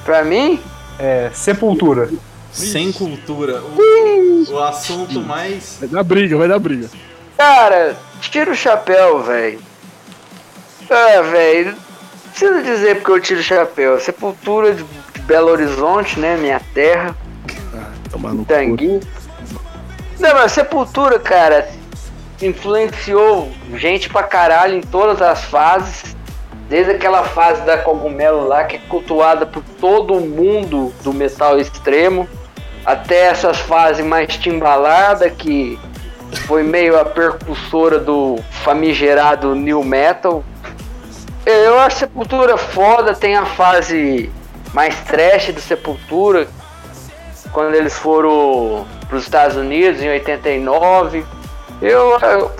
[0.04, 0.60] Pra mim?
[0.98, 2.10] É, Sepultura.
[2.52, 3.60] Sem cultura.
[3.62, 5.78] O, o assunto mais.
[5.80, 6.88] Vai dar briga, vai dar briga.
[7.36, 9.60] Cara, tira o chapéu, velho.
[10.90, 11.72] Ah, velho.
[11.72, 14.00] Não precisa dizer porque eu tiro o chapéu.
[14.00, 14.84] Sepultura de
[15.22, 16.36] Belo Horizonte, né?
[16.36, 17.14] Minha terra.
[18.10, 18.44] Tomar no cu.
[18.46, 19.00] Tanguinho.
[20.18, 21.68] Não, mas Sepultura, cara,
[22.40, 26.14] influenciou gente pra caralho em todas as fases.
[26.68, 32.26] Desde aquela fase da cogumelo lá, que é cultuada por todo mundo do metal extremo,
[32.86, 35.78] até essas fases mais timbalada, que
[36.40, 40.44] foi meio a percussora do famigerado new metal.
[41.46, 44.30] Eu acho Sepultura foda, tem a fase
[44.72, 46.48] mais trash do Sepultura,
[47.52, 51.24] quando eles foram para os Estados Unidos em 89.
[51.82, 52.18] Eu,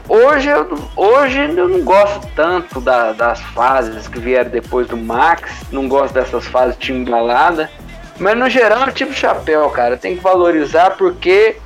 [0.08, 5.50] hoje, eu, hoje eu não gosto tanto da- das fases que vieram depois do Max,
[5.72, 7.70] não gosto dessas fases timbalada,
[8.18, 9.96] mas no geral eu tiro o chapéu, cara.
[9.96, 11.56] Tem que valorizar porque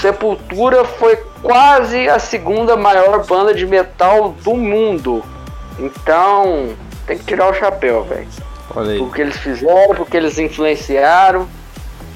[0.00, 5.22] Sepultura foi quase a segunda maior banda de metal do mundo.
[5.78, 6.70] Então
[7.06, 8.26] tem que tirar o chapéu, velho
[9.02, 11.48] o que eles fizeram, porque eles influenciaram.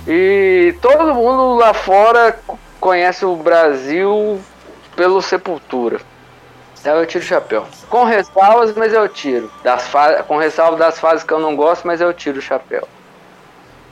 [0.07, 2.39] E todo mundo lá fora
[2.81, 4.41] conhece o Brasil
[4.95, 6.01] pelo Sepultura.
[6.81, 7.65] Então eu tiro o chapéu.
[7.89, 9.51] Com ressalvas, mas eu tiro.
[9.63, 12.87] Das fa- com ressalva das fases que eu não gosto, mas eu tiro o chapéu.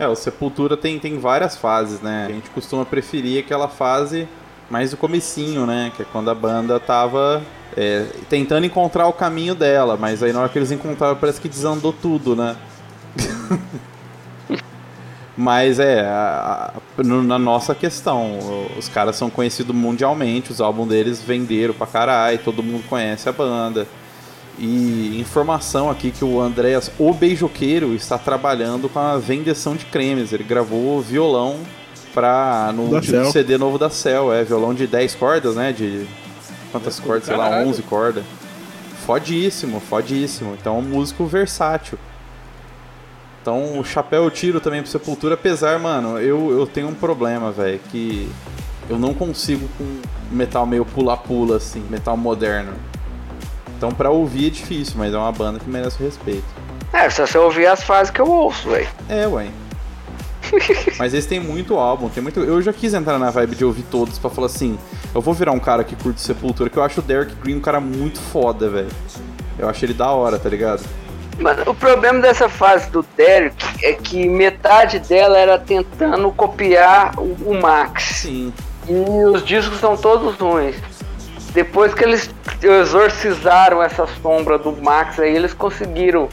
[0.03, 2.27] É, o Sepultura tem, tem várias fases, né?
[2.29, 4.27] A gente costuma preferir aquela fase
[4.69, 5.93] mais o comecinho, né?
[5.95, 7.41] Que é quando a banda tava
[7.77, 11.49] é, tentando encontrar o caminho dela, mas aí na hora que eles encontraram parece que
[11.49, 12.57] desandou tudo, né?
[15.39, 18.41] mas é, a, a, na nossa questão,
[18.77, 23.33] os caras são conhecidos mundialmente, os álbuns deles venderam pra caralho, todo mundo conhece a
[23.33, 23.87] banda.
[24.59, 30.33] E informação aqui que o Andréas, o beijoqueiro, está trabalhando com a vendeção de cremes.
[30.33, 31.59] Ele gravou violão
[32.13, 33.33] pra, no Da último.
[33.33, 34.33] CD novo da Cell.
[34.33, 35.73] É, violão de 10 cordas, né?
[35.73, 36.07] De
[36.71, 37.25] quantas cordas?
[37.25, 37.69] Sei lá, Caralho.
[37.71, 38.25] 11 cordas.
[39.07, 40.57] Fodíssimo, fodíssimo.
[40.61, 41.99] Então, um músico versátil.
[43.41, 47.51] Então, o chapéu eu tiro também pro Sepultura, apesar, mano, eu, eu tenho um problema,
[47.51, 48.31] velho, que
[48.89, 52.73] eu não consigo com metal meio pula-pula, assim, metal moderno.
[53.83, 56.45] Então, pra ouvir é difícil, mas é uma banda que merece o respeito.
[56.93, 58.87] É, só você ouvir as fases que eu ouço, velho.
[59.09, 59.49] É, ué.
[60.97, 62.39] Mas eles têm muito álbum, tem muito.
[62.39, 64.79] Eu já quis entrar na vibe de ouvir todos pra falar assim,
[65.13, 67.61] eu vou virar um cara que curte Sepultura, que eu acho o Derek Green um
[67.61, 68.91] cara muito foda, velho.
[69.59, 70.85] Eu acho ele da hora, tá ligado?
[71.41, 77.51] Mano, o problema dessa fase do Derek é que metade dela era tentando copiar o,
[77.51, 78.05] o Max.
[78.23, 78.53] Sim.
[78.89, 80.77] E os discos são todos ruins.
[81.53, 82.31] Depois que eles
[82.63, 86.29] exorcizaram essa sombra do Max aí, eles conseguiram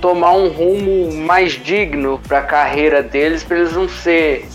[0.00, 4.48] tomar um rumo mais digno pra carreira deles, pra eles não ser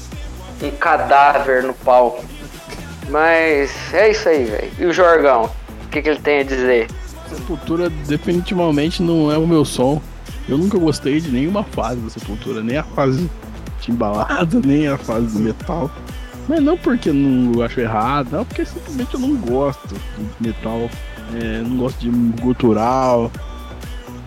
[0.62, 2.24] um cadáver no palco.
[3.10, 4.72] Mas é isso aí, velho.
[4.78, 5.50] E o Jorgão?
[5.86, 6.88] O que, que ele tem a dizer?
[7.28, 10.02] Sepultura definitivamente não é o meu som.
[10.48, 13.30] Eu nunca gostei de nenhuma fase da Sepultura, nem a fase
[13.82, 15.92] de embalada, nem a fase do metal.
[16.50, 20.90] Mas não porque eu não acho errado, não porque simplesmente eu não gosto de metal.
[21.40, 22.10] É, não gosto de
[22.42, 23.32] gutural.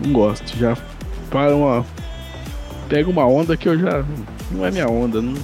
[0.01, 0.57] Não gosto.
[0.57, 0.77] Já
[1.29, 1.85] para uma.
[2.89, 4.05] Pega uma onda que eu já.
[4.53, 5.35] Não é minha onda, não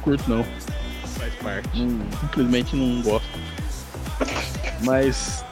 [0.00, 0.42] curto não.
[1.18, 1.78] Faz parte.
[1.82, 3.28] Não- simplesmente não gosto.
[4.84, 5.44] Mas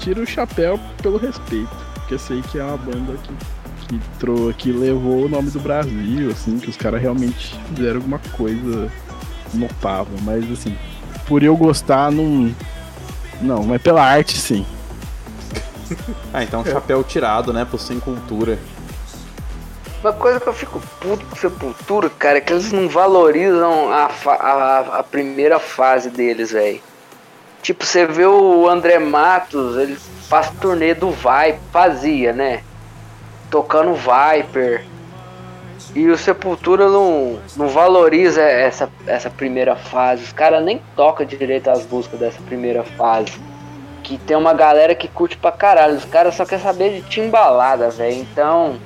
[0.00, 1.70] tiro o chapéu pelo respeito.
[1.94, 5.60] Porque eu sei que é uma banda que, que, trou, que levou o nome do
[5.60, 8.90] Brasil, assim, que os caras realmente fizeram alguma coisa
[9.52, 10.14] notável.
[10.22, 10.76] Mas assim,
[11.26, 12.54] por eu gostar, não.
[13.40, 14.64] Não, mas pela arte sim.
[16.32, 18.58] Ah, então chapéu tirado, né, pro sem cultura.
[20.02, 24.08] Uma coisa que eu fico puto com Sepultura, cara, é que eles não valorizam a,
[24.08, 26.80] fa- a, a primeira fase deles, velho.
[27.62, 29.96] Tipo, você vê o André Matos, ele
[30.28, 32.62] faz turnê do Viper, fazia, né?
[33.50, 34.84] Tocando Viper.
[35.94, 40.24] E o Sepultura não, não valoriza essa, essa primeira fase.
[40.24, 43.32] Os caras nem tocam direito as músicas dessa primeira fase.
[44.02, 45.96] Que tem uma galera que curte pra caralho.
[45.96, 48.16] Os caras só querem saber de timbalada, velho.
[48.16, 48.76] Então,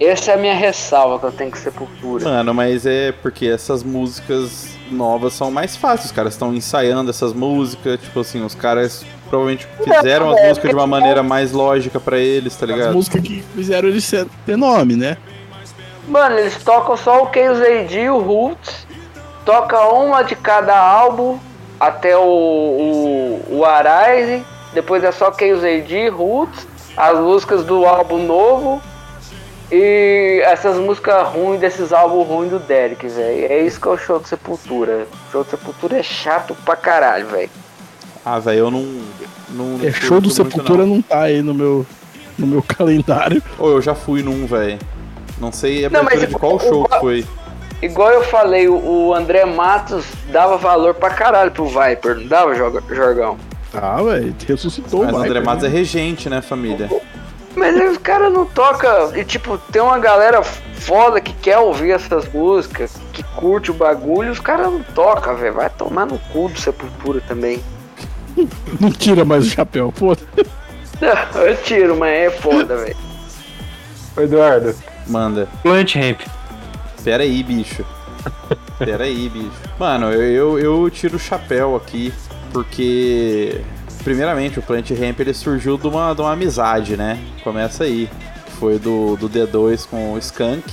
[0.00, 2.24] essa é a minha ressalva que eu tenho com Sepultura.
[2.24, 6.06] Mano, mas é porque essas músicas novas são mais fáceis.
[6.06, 8.00] Os caras estão ensaiando essas músicas.
[8.00, 12.18] Tipo assim, os caras provavelmente fizeram as é, músicas de uma maneira mais lógica pra
[12.18, 12.94] eles, tá As ligado?
[12.94, 15.16] músicas que fizeram eles ser- ter nome, né?
[16.06, 18.86] Mano, eles tocam só o Chaos AD e o Roots.
[19.44, 21.38] Toca uma de cada álbum
[21.78, 24.44] até o, o, o Arise.
[24.72, 26.66] Depois é só Chaos AD, Roots.
[26.96, 28.80] As músicas do álbum novo.
[29.70, 33.52] E essas músicas ruins desses álbuns ruins do Derek, velho.
[33.52, 35.08] É isso que é o show do Sepultura.
[35.28, 37.50] O show do Sepultura é chato pra caralho, velho.
[38.24, 38.86] Ah, velho, eu não.
[39.50, 41.84] não É show do Sepultura não tá aí no meu,
[42.38, 43.42] no meu calendário.
[43.58, 44.78] Ô, eu já fui num, velho.
[45.38, 47.26] Não sei a Não, mas abertura de o- qual o- show que foi.
[47.82, 48.74] Igual eu falei, o,
[49.08, 53.36] o André Matos dava valor pra caralho pro Viper, não dava, Jorgão?
[53.74, 55.74] Ah, velho, ressuscitou Mas o Viper, André Matos é né?
[55.74, 56.88] regente, né, família?
[57.54, 59.14] Mas aí os caras não tocam.
[59.14, 64.32] E tipo, tem uma galera foda que quer ouvir essas músicas, que curte o bagulho,
[64.32, 65.52] os caras não tocam, velho.
[65.54, 67.60] Vai tomar no cu do Sepultura também.
[68.80, 70.20] Não tira mais o chapéu, foda.
[71.34, 72.96] Eu tiro, mas é foda, velho.
[74.16, 74.74] Ô, Eduardo,
[75.06, 75.48] Manda.
[75.62, 76.20] Plant Ramp.
[77.02, 77.84] Pera aí, bicho.
[78.78, 79.50] Pera aí, bicho.
[79.78, 82.12] Mano, eu, eu, eu tiro o chapéu aqui,
[82.52, 83.60] porque.
[84.02, 87.18] Primeiramente, o Plant Ramp ele surgiu de uma, de uma amizade, né?
[87.42, 88.08] Começa aí.
[88.58, 90.64] Foi do, do D2 com o Skunk,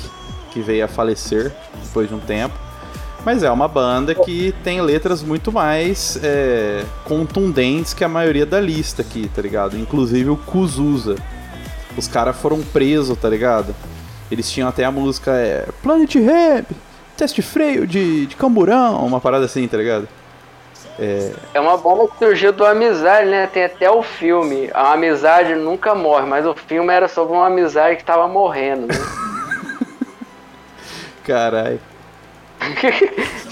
[0.52, 1.52] que veio a falecer
[1.84, 2.58] depois de um tempo.
[3.26, 8.60] Mas é uma banda que tem letras muito mais é, contundentes que a maioria da
[8.60, 9.78] lista aqui, tá ligado?
[9.78, 11.16] Inclusive o Kuzusa.
[11.98, 13.74] Os caras foram presos, tá ligado?
[14.34, 16.66] Eles tinham até a música é, Planet Ramp,
[17.16, 20.08] teste freio de, de camburão, uma parada assim, tá ligado?
[21.54, 23.46] É uma banda que surgiu do amizade, né?
[23.46, 24.72] Tem até o filme.
[24.74, 28.94] A amizade nunca morre, mas o filme era sobre uma amizade que tava morrendo, né?
[31.24, 31.80] Caralho.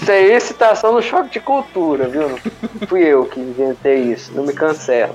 [0.00, 2.28] Isso aí é citação no choque de cultura, viu?
[2.28, 5.14] Não fui eu que inventei isso, não me cancela.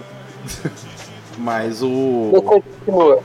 [1.37, 2.41] Mas Não o.
[2.41, 3.19] continua.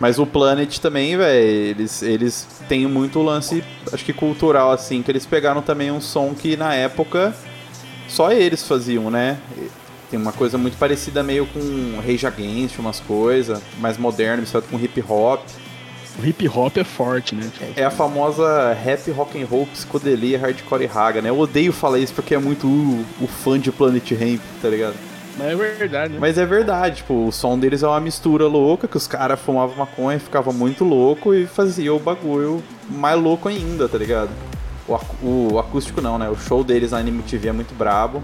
[0.00, 5.10] Mas o Planet também, velho, eles, eles têm muito lance, acho que cultural, assim, que
[5.10, 7.34] eles pegaram também um som que na época
[8.06, 9.38] só eles faziam, né?
[10.10, 14.78] Tem uma coisa muito parecida meio com Rage Against, umas coisas, mais moderno, misturado com
[14.78, 15.40] hip hop.
[16.18, 17.50] O hip hop é forte, né?
[17.76, 21.28] É a famosa rap, rock and roll, psicodelia, hardcore e raga, né?
[21.28, 24.94] Eu odeio falar isso porque é muito o, o fã de Planet Ramp, tá ligado?
[25.38, 26.18] Mas é verdade, né?
[26.20, 29.76] Mas é verdade, tipo, o som deles é uma mistura louca, que os caras fumavam
[29.76, 34.30] maconha, ficava muito louco e fazia o bagulho mais louco ainda, tá ligado?
[35.22, 36.28] O, o acústico não, né?
[36.28, 38.22] O show deles na MTV é muito brabo.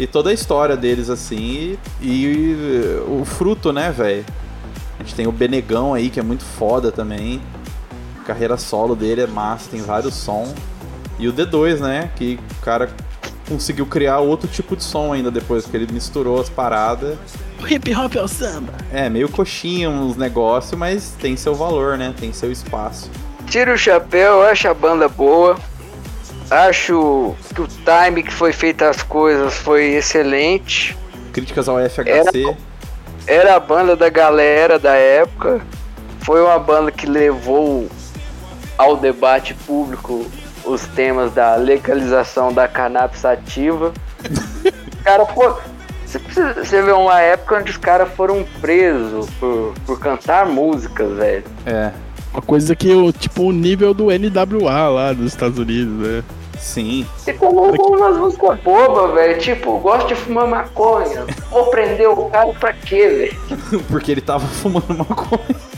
[0.00, 4.24] E toda a história deles, assim, e, e o fruto, né, velho?
[4.98, 7.40] A gente tem o Benegão aí, que é muito foda também.
[8.20, 10.54] A carreira solo dele é massa, tem vários sons.
[11.18, 12.10] E o D2, né?
[12.16, 12.88] Que o cara
[13.48, 17.18] conseguiu criar outro tipo de som ainda depois, que ele misturou as paradas.
[17.60, 18.72] O hip hop é o samba.
[18.92, 22.14] É, meio coxinha uns negócios, mas tem seu valor, né?
[22.18, 23.10] Tem seu espaço.
[23.46, 25.56] Tiro o chapéu, acho a banda boa.
[26.50, 30.96] Acho que o time que foi feita as coisas foi excelente.
[31.32, 32.56] Críticas ao FHC.
[33.26, 35.60] Era a banda da galera da época.
[36.20, 37.88] Foi uma banda que levou
[38.76, 40.26] ao debate público
[40.64, 43.92] os temas da legalização da cannabis sativa.
[45.04, 45.54] cara, pô,
[46.06, 46.18] você
[46.54, 51.44] você vê uma época onde os caras foram presos por, por cantar músicas, velho.
[51.64, 51.90] É,
[52.32, 56.24] Uma coisa que, o tipo, o nível do NWA lá dos Estados Unidos, né?
[56.62, 57.04] sim.
[57.26, 59.38] E colocou umas músicas bobas, velho.
[59.38, 61.26] Tipo, gosto de fumar maconha.
[61.50, 63.82] Vou prender o cara pra quê, velho?
[63.90, 65.71] Porque ele tava fumando maconha.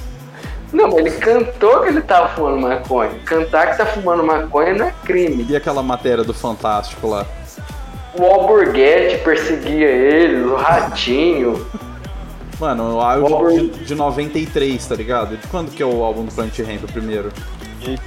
[0.74, 3.12] Não, mas ele cantou que ele tava fumando maconha.
[3.24, 5.46] Cantar que tá fumando maconha não é crime.
[5.48, 7.24] E aquela matéria do Fantástico lá?
[8.18, 11.64] O Alborguete perseguia ele, o Ratinho.
[12.58, 15.36] Mano, o álbum de, de 93, tá ligado?
[15.36, 17.32] De quando que é o álbum do Planet Ramp, o primeiro?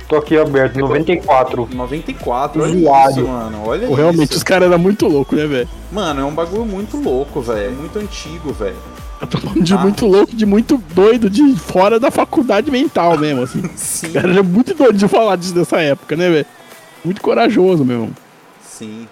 [0.10, 1.70] Tô aqui aberto, 94.
[1.72, 3.64] 94, olha isso, mano.
[3.66, 4.38] Olha realmente, isso.
[4.38, 5.70] os caras eram muito loucos, né, velho?
[5.92, 7.72] Mano, é um bagulho muito louco, velho.
[7.72, 8.76] Muito antigo, velho.
[9.20, 9.78] Eu tô falando de Ah.
[9.78, 13.64] muito louco, de muito doido, de fora da faculdade mental mesmo, assim.
[13.76, 14.10] Sim.
[14.10, 16.46] O cara era muito doido de falar disso nessa época, né, velho?
[17.04, 18.12] Muito corajoso mesmo.
[18.62, 19.08] Sim.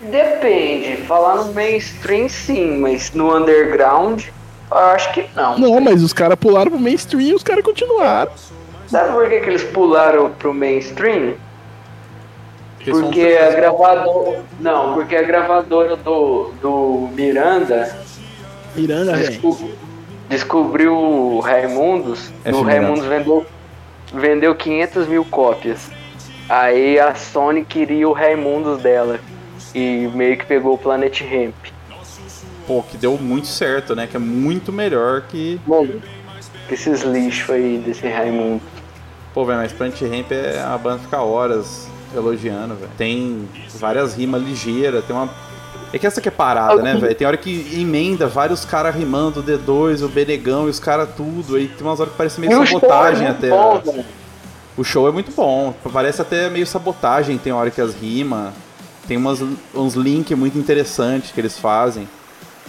[0.00, 0.96] Depende.
[1.02, 4.24] Falar no mainstream, sim, mas no underground,
[4.70, 5.58] eu acho que não.
[5.58, 8.32] Não, mas os caras pularam pro mainstream e os caras continuaram.
[8.88, 11.34] Sabe por que, que eles pularam pro mainstream?
[12.84, 14.42] Porque a gravadora.
[14.58, 17.96] Não, porque a gravadora do, do Miranda
[18.74, 19.28] Miranda, velho.
[19.28, 19.70] desco-
[20.28, 22.30] descobriu o Raimundos.
[22.44, 22.56] F.
[22.56, 22.62] o.
[22.62, 23.46] Raimundos vendeu,
[24.12, 25.90] vendeu 500 mil cópias.
[26.48, 29.20] Aí a Sony queria o Raimundos dela.
[29.74, 31.54] E meio que pegou o Planet Ramp.
[32.66, 34.06] Pô, que deu muito certo, né?
[34.06, 35.58] Que é muito melhor que.
[35.66, 36.00] Mano,
[36.70, 38.60] esses lixos aí desse Raimundo.
[39.32, 42.90] Pô, velho, mas Planet Ramp é a banda fica horas elogiando, velho.
[42.98, 45.30] Tem várias rimas ligeiras, tem uma.
[45.92, 47.14] É que essa que é parada, né, velho?
[47.14, 51.56] Tem hora que emenda vários caras rimando, o D2, o Benegão e os caras tudo.
[51.56, 53.50] Aí tem umas horas que parece meio E show sabotagem é até.
[53.50, 54.04] bom, velho.
[54.76, 55.74] O show é muito bom.
[55.92, 58.54] Parece até meio sabotagem, tem hora que as rimas.
[59.06, 62.08] Tem umas, uns links muito interessantes que eles fazem.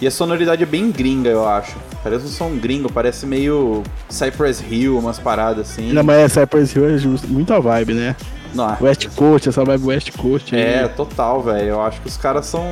[0.00, 1.76] E a sonoridade é bem gringa, eu acho.
[2.02, 5.92] Parece um som gringo, parece meio Cypress Hill, umas paradas assim.
[5.92, 8.16] Não, mas essa Cypress Hill é justo, muita vibe, né?
[8.54, 10.54] Não, West Coast, essa vibe West Coast.
[10.54, 10.62] aí.
[10.62, 11.68] é, total, velho.
[11.70, 12.64] Eu acho que os caras são.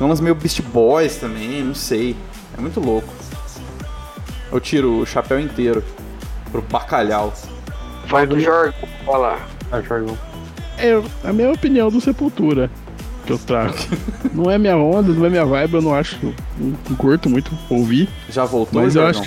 [0.00, 2.16] Umas meio Beast Boys também, não sei.
[2.56, 3.08] É muito louco.
[4.50, 5.82] Eu tiro o chapéu inteiro
[6.50, 7.32] pro bacalhau.
[8.06, 9.48] Vai do Jorge falar.
[9.72, 10.16] Ah, Jorgão.
[10.78, 12.70] É a minha opinião do Sepultura
[13.26, 13.74] que eu trago.
[14.32, 16.34] não é minha onda, não é minha vibe, eu não acho.
[16.58, 18.08] Não curto muito ouvir.
[18.28, 19.22] Já voltou, Mas eu acho.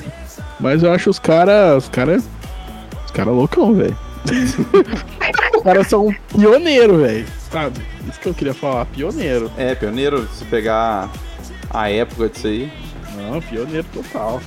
[0.60, 1.84] Mas eu acho os caras.
[1.84, 2.24] Os caras.
[3.06, 3.98] Os caras loucão, velho.
[5.58, 7.26] os caras são pioneiro, velho.
[7.52, 7.82] Sabe?
[8.08, 9.52] Isso que eu queria falar, pioneiro.
[9.58, 11.10] É, pioneiro, se pegar
[11.70, 12.72] a época disso aí.
[13.16, 14.42] Não, pioneiro total.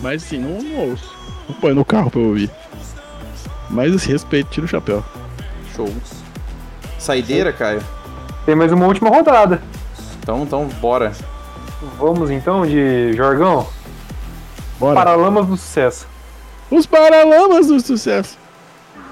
[0.00, 1.14] Mas assim, não, não ouço.
[1.48, 2.50] Não põe no carro pra eu ouvir.
[3.70, 5.04] Mas assim, respeito, tira o chapéu.
[5.74, 5.88] Show.
[6.98, 7.82] Saideira, Caio?
[8.44, 9.62] Tem mais uma última rodada.
[10.20, 11.12] Então, então, bora.
[11.98, 13.66] Vamos então de Jorgão.
[14.78, 14.94] Bora.
[14.94, 16.06] Paralamas do Sucesso.
[16.70, 18.38] Os Paralamas do Sucesso.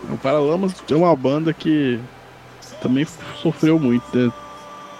[0.08, 2.00] O Paralamas é uma banda que
[2.80, 3.06] também
[3.42, 4.32] sofreu muito, né?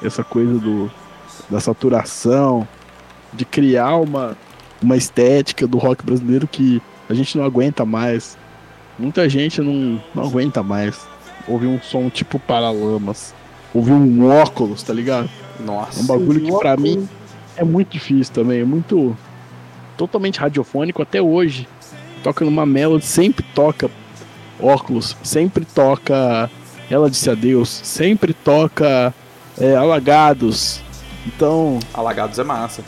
[0.03, 0.91] Essa coisa do,
[1.49, 2.67] da saturação,
[3.33, 4.37] de criar uma,
[4.83, 8.37] uma estética do rock brasileiro que a gente não aguenta mais.
[8.99, 11.07] Muita gente não, não aguenta mais.
[11.47, 13.35] ouvir um som tipo Paralamas.
[13.73, 15.29] Ouvir um óculos, tá ligado?
[15.59, 16.01] É Nossa.
[16.01, 17.09] um bagulho que pra mim
[17.57, 18.61] é muito difícil também.
[18.61, 19.17] É muito.
[19.97, 21.69] totalmente radiofônico até hoje.
[22.23, 23.91] Toca numa melody, sempre toca
[24.63, 26.51] óculos, sempre toca
[26.91, 29.15] Ela Disse Adeus, sempre toca
[29.59, 30.81] é, Alagados.
[31.27, 32.83] Então, Alagados é massa.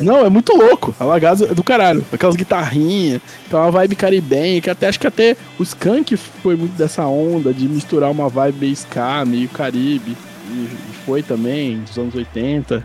[0.00, 0.94] não, é muito louco.
[0.98, 2.04] Alagados é do caralho.
[2.12, 6.76] Aquelas guitarrinhas, então uma vibe caribenha, que até acho que até o Skank foi muito
[6.76, 10.16] dessa onda de misturar uma vibe meio ska, meio caribe.
[10.50, 10.68] E,
[11.04, 12.82] foi também, dos anos 80.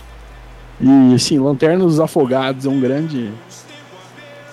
[0.82, 3.32] E assim, Lanterna dos Afogados é um grande.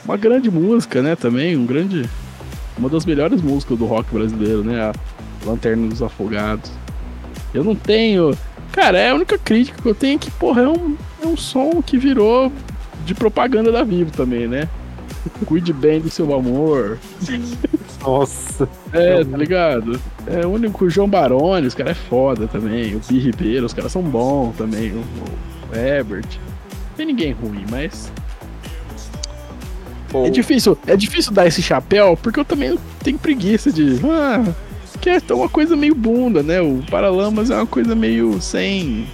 [0.04, 1.16] Uma grande música, né?
[1.16, 2.08] Também, um grande.
[2.78, 4.80] Uma das melhores músicas do rock brasileiro, né?
[4.80, 4.92] A
[5.46, 6.70] Lanterna dos Afogados.
[7.54, 8.36] Eu não tenho.
[8.72, 11.36] Cara, é a única crítica que eu tenho é que, porra, é um, é um
[11.36, 12.52] som que virou
[13.04, 14.68] de propaganda da Vivo também, né?
[15.46, 16.98] Cuide bem do seu amor.
[18.02, 18.68] Nossa.
[18.92, 20.00] É, tá ligado?
[20.26, 22.94] É o único o João Baroni, os caras é foda também.
[22.94, 24.92] O Bi Ribeiro, os caras são bons também.
[24.92, 25.04] O,
[25.72, 26.26] o Herbert.
[26.26, 28.12] Não tem ninguém ruim, mas.
[30.10, 33.98] Pô, É difícil, é difícil dar esse chapéu, porque eu também tenho preguiça de.
[34.04, 34.44] Ah,
[35.00, 36.60] que é uma coisa meio bunda, né?
[36.60, 39.06] O Paralamas é uma coisa meio sem.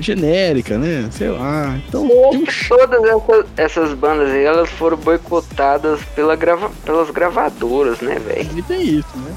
[0.00, 1.08] genérica, né?
[1.10, 1.76] Sei lá.
[1.88, 8.16] Então tem Todas essas, essas bandas aí, elas foram boicotadas pela grava, pelas gravadoras, né,
[8.18, 8.48] velho?
[8.58, 9.32] E tem isso, né?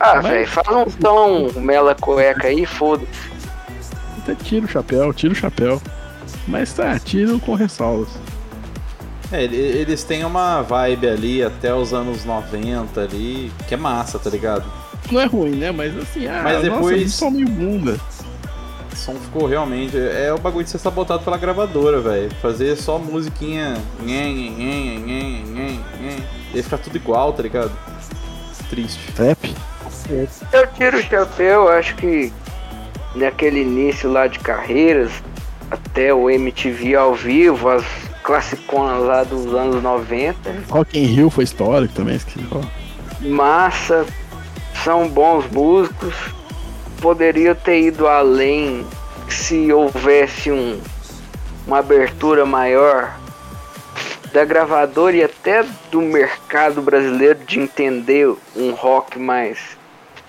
[0.00, 3.08] Ah, Mas- velho, faz um tom mela cueca aí, foda-se.
[4.22, 5.80] Até tira o chapéu, tira o chapéu.
[6.46, 8.08] Mas tá, tiro com ressalvas.
[9.32, 14.18] É, ele- eles têm uma vibe ali até os anos 90 ali, que é massa,
[14.18, 14.64] tá ligado?
[15.10, 15.70] Não é ruim, né?
[15.70, 17.98] Mas assim, ah, Mas depois- nossa, só meio bunda.
[18.92, 19.96] O som ficou realmente.
[19.96, 22.30] É o bagulho de ser sabotado pela gravadora, velho.
[22.42, 23.76] Fazer só musiquinha.
[24.02, 26.24] nhen, nhen, nhen, nhen, nhen, nhen.
[26.54, 27.70] Ia ficar tudo igual, tá ligado?
[28.68, 29.12] Triste.
[29.12, 29.54] Trap?
[30.52, 32.32] Eu tiro o chapéu, acho que
[33.14, 35.10] naquele início lá de carreiras,
[35.70, 37.84] até o MTV ao vivo, as
[38.28, 42.46] classiconas lá dos anos 90, Rock in Rio foi histórico também, esqueci.
[43.22, 44.04] massa,
[44.84, 46.14] são bons músicos,
[47.00, 48.86] poderia ter ido além
[49.30, 50.78] se houvesse um,
[51.66, 53.16] uma abertura maior
[54.30, 59.58] da gravadora e até do mercado brasileiro de entender um rock mais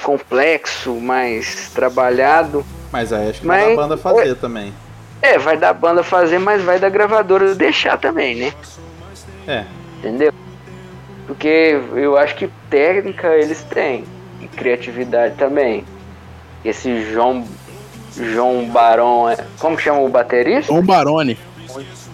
[0.01, 2.65] complexo, mais trabalhado.
[2.93, 4.73] Mas aí acho que Mas- da banda fazer também.
[5.21, 8.53] É, vai da banda fazer, mas vai da gravadora deixar também, né?
[9.47, 9.63] É.
[9.97, 10.31] Entendeu?
[11.27, 14.05] Porque eu acho que técnica eles têm.
[14.41, 15.83] E criatividade também.
[16.63, 17.45] Esse João.
[18.15, 19.29] João Barão.
[19.29, 20.73] é- Como chama o baterista?
[20.73, 21.37] Tom Baroni.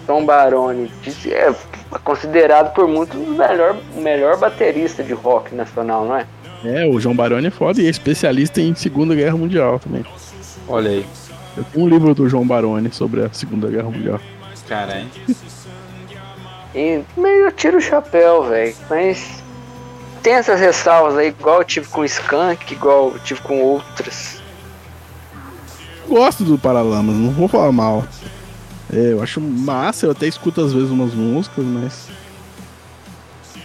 [0.06, 0.90] João Baroni.
[1.02, 1.52] disse- É
[2.04, 6.26] considerado por muitos o melhor, o melhor baterista de rock nacional, não é?
[6.64, 10.04] É, o João Baroni é foda e é especialista em Segunda Guerra Mundial também.
[10.68, 11.06] Olha aí.
[11.56, 14.20] Eu tenho um livro do João Baroni sobre a Segunda Guerra Mundial.
[14.68, 15.10] Cara, hein?
[16.74, 18.76] E eu tiro o chapéu, velho.
[18.90, 19.42] Mas
[20.22, 24.42] tem essas ressalvas aí, igual eu tive com o Skunk, igual eu tive com outras.
[26.06, 28.06] Gosto do Paralamas, não vou falar mal.
[28.92, 32.08] É, eu acho massa, eu até escuto às vezes umas músicas, mas.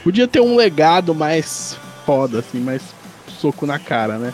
[0.04, 2.82] Podia ter um legado mais foda, assim, mais
[3.28, 4.34] soco na cara, né?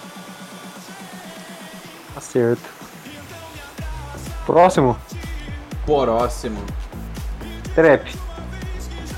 [2.14, 2.77] Tá certo.
[4.48, 4.98] Próximo.
[5.86, 6.64] Próximo.
[7.76, 8.16] Trap.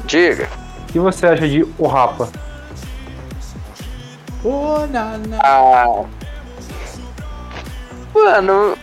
[0.05, 0.49] Diga.
[0.81, 2.31] O que você acha de O Rapa?
[4.43, 5.37] Oh, na, na.
[5.43, 6.03] Ah.
[8.11, 8.75] Mano.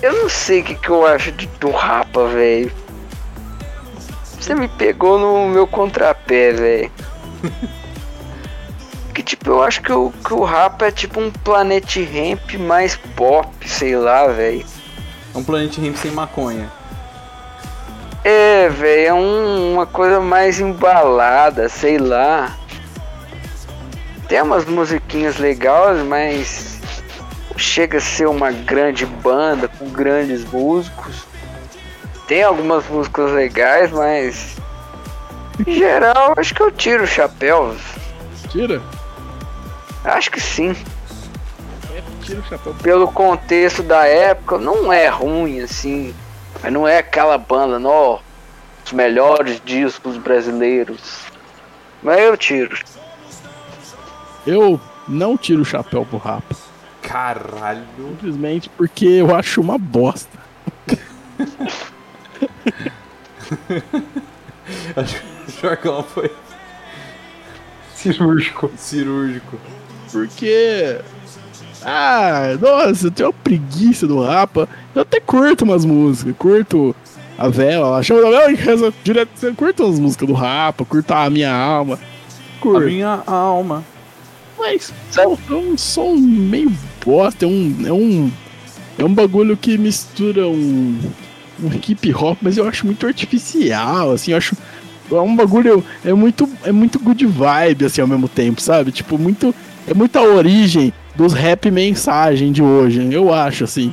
[0.00, 2.72] Eu não sei o que, que eu acho de, do Rapa, velho.
[4.22, 6.92] Você me pegou no meu contrapé, velho.
[9.12, 12.94] que tipo, eu acho que o, que o Rapa é tipo um Planet Ramp mais
[13.16, 14.64] pop, sei lá, velho.
[15.34, 16.70] É um Planet Ramp sem maconha.
[18.22, 22.56] É, velho, é um- uma coisa mais embalada, sei lá.
[24.28, 26.80] Tem umas musiquinhas legais, mas
[27.56, 31.24] chega a ser uma grande banda com grandes músicos.
[32.26, 34.56] Tem algumas músicas legais, mas
[35.66, 37.76] em geral acho que eu tiro o chapéu.
[38.48, 38.80] Tira?
[40.04, 40.74] Acho que sim.
[42.24, 42.74] Tira o chapéu.
[42.82, 46.14] Pelo contexto da época, não é ruim assim.
[46.62, 48.20] Mas não é aquela banda, não.
[48.84, 51.20] Os melhores discos brasileiros.
[52.02, 52.78] Mas eu tiro.
[54.46, 56.54] Eu não tiro o chapéu pro rapa.
[57.02, 57.84] Caralho.
[57.96, 60.38] Simplesmente porque eu acho uma bosta.
[64.96, 66.32] Acho que o Jorgão foi
[67.94, 68.70] Cirúrgico.
[68.76, 69.58] cirúrgico.
[70.10, 71.00] porque.
[71.84, 74.68] Ah, nossa, eu tenho uma preguiça do Rapa.
[74.94, 76.96] Eu até curto umas músicas, curto
[77.36, 79.30] a vela, a chama da vela e reza direto.
[79.42, 81.96] Eu curto as músicas do Rapa, curto a minha alma.
[81.96, 82.86] A Curto.
[82.86, 83.84] minha alma.
[84.58, 86.72] Mas pô, é um som meio
[87.04, 87.76] bosta, é um.
[87.84, 88.30] É um,
[88.96, 90.98] é um bagulho que mistura um,
[91.62, 94.56] um hip hop, mas eu acho muito artificial, assim, eu acho.
[95.10, 95.84] É um bagulho.
[96.02, 98.90] É muito, é muito good vibe, assim, ao mesmo tempo, sabe?
[98.90, 99.54] Tipo, muito.
[99.86, 103.92] É muita origem dos rap mensagem de hoje, eu acho, assim.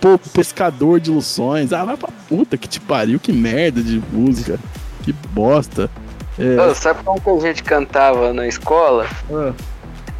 [0.00, 1.72] Pô, pescador de ilusões.
[1.72, 4.58] Ah, vai pra puta que te pariu, que merda de música.
[5.02, 5.90] Que bosta.
[6.38, 9.06] É, Ô, sabe como que a gente cantava na escola?
[9.32, 9.52] ah,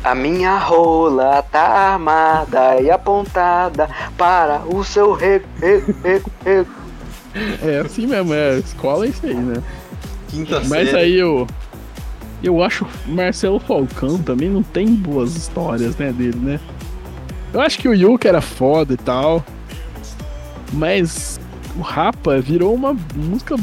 [0.02, 1.60] A minha rola tá
[1.92, 3.88] armada e apontada
[4.18, 6.70] para o seu rego, rego, rego, rego.
[7.62, 8.58] é assim mesmo, é.
[8.58, 9.62] Escola é isso aí, né?
[10.28, 10.96] Quinta Mas série.
[10.96, 11.46] aí eu.
[12.42, 16.60] Eu acho Marcelo Falcão também não tem boas histórias, né, dele, né?
[17.52, 19.44] Eu acho que o Yuka era foda e tal.
[20.72, 21.38] Mas
[21.76, 23.56] o Rapa virou uma música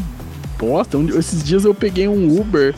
[0.58, 0.98] bosta.
[1.18, 2.76] Esses dias eu peguei um Uber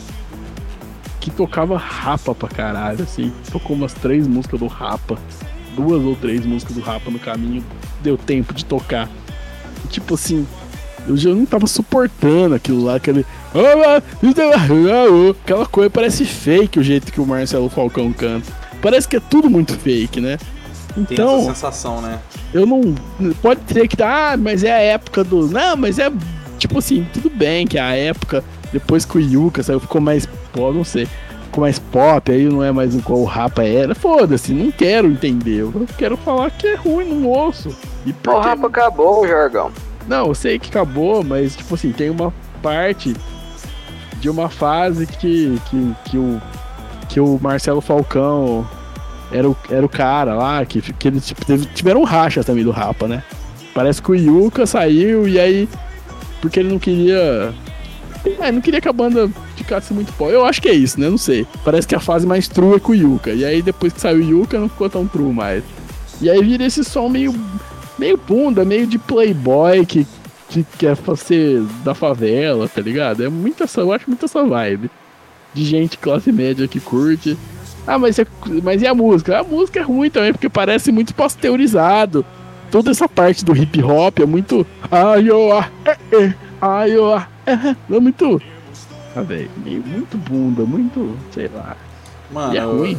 [1.20, 3.32] que tocava Rapa pra caralho, assim.
[3.50, 5.18] Tocou umas três músicas do Rapa.
[5.76, 7.62] Duas ou três músicas do Rapa no caminho.
[8.02, 9.08] Deu tempo de tocar.
[9.84, 10.46] E, tipo assim,
[11.08, 13.24] eu já não tava suportando aquilo lá, aquele.
[15.42, 18.50] Aquela coisa parece fake o jeito que o Marcelo Falcão canta.
[18.80, 20.38] Parece que é tudo muito fake, né?
[20.94, 22.18] Tem Então, essa sensação, né?
[22.52, 22.94] eu não.
[23.40, 25.46] Pode ser que tá, ah, mas é a época do.
[25.48, 26.10] Não, mas é.
[26.58, 28.44] Tipo assim, tudo bem que é a época.
[28.72, 30.26] Depois que o Yuka saiu, ficou mais.
[30.52, 31.06] Pô, não sei.
[31.44, 33.94] Ficou mais pop, aí não é mais o qual o Rapa era.
[33.94, 35.60] Foda-se, não quero entender.
[35.60, 37.68] Eu quero falar que é ruim, não ouço.
[38.06, 39.70] E Pô, o porque- rapa acabou, Jorgão.
[40.06, 42.32] Não, eu sei que acabou, mas tipo assim, tem uma
[42.62, 43.14] parte
[44.20, 46.40] de uma fase que, que, que, o,
[47.08, 48.66] que o Marcelo Falcão
[49.32, 51.44] era o, era o cara lá, que, que eles tipo,
[51.74, 53.22] tiveram racha também do Rapa, né?
[53.74, 55.68] Parece que o Yuka saiu e aí.
[56.40, 57.54] Porque ele não queria.
[58.38, 60.28] É, não queria que a banda ficasse muito pó.
[60.28, 61.08] Eu acho que é isso, né?
[61.08, 61.46] Não sei.
[61.64, 63.30] Parece que a fase mais true é com o Yuka.
[63.30, 65.64] E aí depois que saiu o Yuka não ficou tão true mais.
[66.20, 67.34] E aí vira esse som meio
[67.98, 70.06] meio bunda, meio de playboy que,
[70.48, 73.24] que quer ser da favela, tá ligado?
[73.24, 74.90] É muita essa, eu acho muito essa vibe.
[75.54, 77.36] De gente classe média que curte.
[77.86, 78.26] Ah, mas, é,
[78.62, 79.40] mas e a música?
[79.40, 82.24] A música é ruim também, porque parece muito pasteurizado.
[82.70, 84.66] Toda essa parte do hip hop é muito.
[84.90, 87.76] Ai, ó, ah, é, é, ai, ah, é, é.
[87.96, 88.40] é muito.
[89.14, 91.14] Ah, velho, meio- muito bunda, muito.
[91.32, 91.76] sei lá.
[92.30, 92.98] Mano, E é eu- ruim.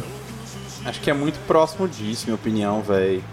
[0.84, 3.24] acho que é muito próximo disso, minha opinião, velho.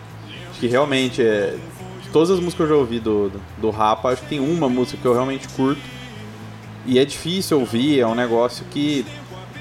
[0.61, 1.57] Que realmente é.
[2.03, 4.39] De todas as músicas que eu já ouvi do, do, do Rapa, acho que tem
[4.39, 5.81] uma música que eu realmente curto.
[6.85, 9.05] E é difícil ouvir, é um negócio que.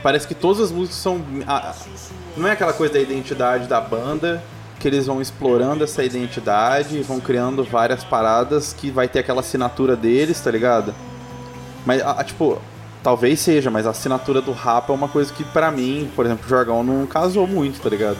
[0.03, 1.21] Parece que todas as músicas são.
[1.47, 1.75] a-
[2.37, 4.43] não é aquela coisa da identidade da banda,
[4.79, 9.97] que eles vão explorando essa identidade, vão criando várias paradas que vai ter aquela assinatura
[9.97, 10.95] deles, tá ligado?
[11.87, 12.59] Mas, a- a, tipo,
[13.03, 16.45] talvez seja, mas a assinatura do Rapa é uma coisa que pra mim, por exemplo,
[16.47, 18.19] o Jorgão não casou muito, tá ligado?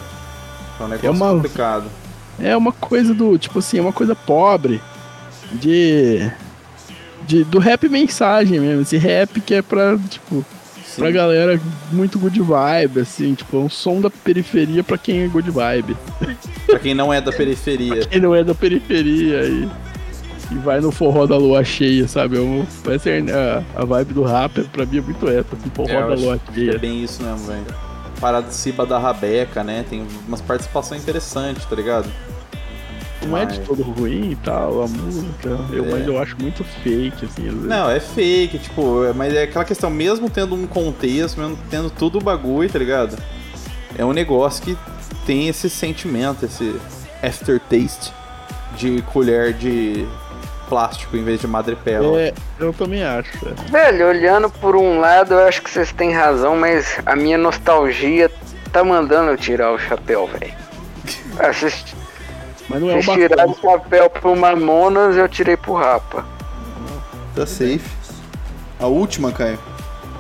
[0.79, 1.85] É um negócio uma- complicado.
[2.43, 4.81] É uma coisa do, tipo assim, é uma coisa pobre
[5.53, 6.31] de,
[7.27, 10.45] de do rap mensagem mesmo, esse rap que é pra, tipo,
[10.85, 11.03] Sim.
[11.03, 11.61] pra galera
[11.93, 15.97] muito good vibe, assim, tipo, é um som da periferia pra quem é good vibe.
[16.67, 18.07] Pra quem não é da periferia.
[18.07, 19.69] Quem não é da periferia e,
[20.53, 22.37] e vai no forró da lua cheia, sabe?
[22.39, 25.91] É um, parece a, a vibe do rap, pra mim é muito essa, assim, forró
[25.91, 26.79] É, eu da lua É cheia.
[26.79, 27.90] bem isso mesmo, velho.
[28.21, 29.85] Parada de Ciba da Rabeca, né?
[29.89, 32.09] Tem umas participações interessantes, tá ligado?
[33.27, 35.91] Não é de Mas- todo ruim e tal, a música, eu, É.
[35.91, 37.51] mas eu acho muito fake, assim.
[37.51, 41.91] Não, é fake, tipo, é- mas é aquela questão, mesmo tendo um contexto, mesmo tendo
[41.91, 43.17] tudo o bagulho, tá ligado?
[43.99, 44.77] É um negócio que
[45.27, 46.75] tem esse sentimento, esse
[47.23, 48.11] aftertaste
[48.77, 50.07] de colher de
[50.71, 52.21] plástico em vez de madrepérola.
[52.21, 53.29] É, eu também acho.
[53.47, 53.71] é.
[53.71, 58.31] Velho, olhando por um lado, eu acho que vocês têm razão, mas a minha nostalgia
[58.73, 60.55] tá mandando eu tirar o chapéu, velho.
[61.53, 61.85] Vocês
[62.69, 66.25] Mas não é o vocês tiraram o chapéu pro Mamonas, eu tirei pro Rapa.
[67.35, 67.81] Tá safe.
[68.79, 69.59] A última, Caio.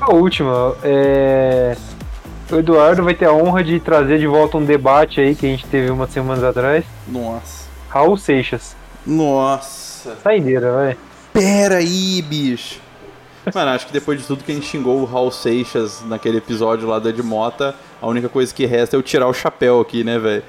[0.00, 1.76] A última, é...
[2.50, 5.48] O Eduardo vai ter a honra de trazer de volta um debate aí que a
[5.48, 6.84] gente teve umas semanas atrás.
[7.06, 7.68] Nossa.
[7.88, 8.74] Raul Seixas.
[9.06, 9.79] Nossa.
[10.22, 10.96] Saideira, vai.
[11.32, 12.80] Pera aí, bicho.
[13.54, 16.86] Mano, acho que depois de tudo que a gente xingou o Raul Seixas naquele episódio
[16.86, 20.18] lá da Edmota, a única coisa que resta é eu tirar o chapéu aqui, né,
[20.18, 20.42] velho?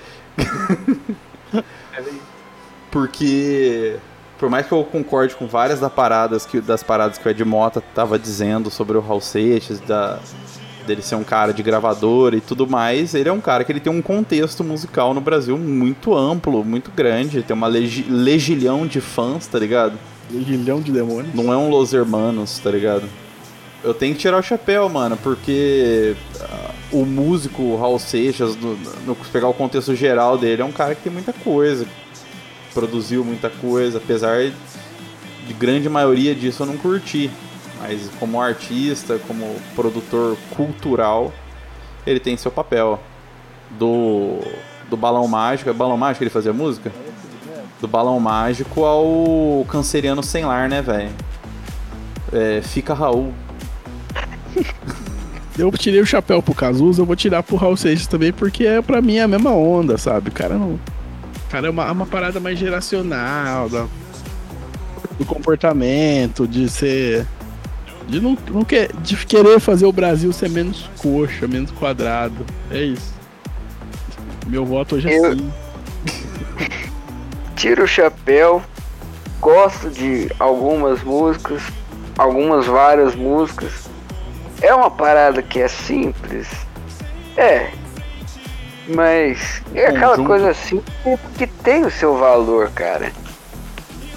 [2.91, 3.97] Porque
[4.37, 7.79] por mais que eu concorde com várias das paradas que, das paradas que o Edmota
[7.93, 10.19] tava dizendo sobre o Raul Seixas, da,
[10.85, 13.79] dele ser um cara de gravador e tudo mais, ele é um cara que ele
[13.79, 18.99] tem um contexto musical no Brasil muito amplo, muito grande, tem uma legi legilhão de
[19.01, 19.97] fãs, tá ligado?
[20.29, 21.33] Legilhão de demônios.
[21.35, 23.03] Não é um Los Hermanos, tá ligado?
[23.83, 29.15] Eu tenho que tirar o chapéu, mano, porque ah, o músico Raul Seixas, no, no-
[29.33, 31.85] pegar o contexto geral dele, é um cara que tem muita coisa,
[32.73, 34.51] produziu muita coisa, apesar
[35.47, 37.29] de grande maioria disso eu não curti.
[37.81, 41.33] Mas como artista, como produtor cultural,
[42.05, 42.99] ele tem seu papel.
[43.79, 44.39] Do,
[44.89, 46.91] do Balão Mágico, é Balão Mágico que ele fazia música?
[47.79, 51.09] Do Balão Mágico ao Canceriano Sem Lar, né, velho?
[52.33, 53.33] É, fica Raul.
[55.57, 58.81] Eu tirei o chapéu pro Cazuza, eu vou tirar pro Raul Seixas também, porque é
[58.81, 60.29] pra mim a mesma onda, sabe?
[60.29, 60.79] O cara não.
[61.49, 63.85] Cara é uma, é uma parada mais geracional, da-
[65.19, 67.27] do comportamento, de ser.
[68.11, 72.45] De não, não quer, de querer fazer o Brasil ser menos coxa, menos quadrado.
[72.69, 73.13] É isso.
[74.47, 75.51] Meu voto hoje é Eu- sim.
[77.55, 78.61] Tiro o chapéu,
[79.39, 81.61] gosto de algumas músicas,
[82.17, 83.71] algumas várias músicas.
[84.61, 86.49] É uma parada que é simples.
[87.37, 87.69] É.
[88.93, 90.27] Mas é aquela Conjunto.
[90.27, 90.81] coisa assim
[91.37, 93.09] que tem o seu valor, cara.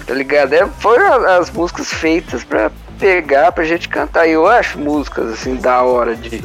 [0.05, 0.51] Tá ligado?
[0.53, 2.69] É, foram as músicas feitas pra
[2.99, 4.27] pegar pra gente cantar.
[4.27, 6.43] E eu acho músicas assim da hora de.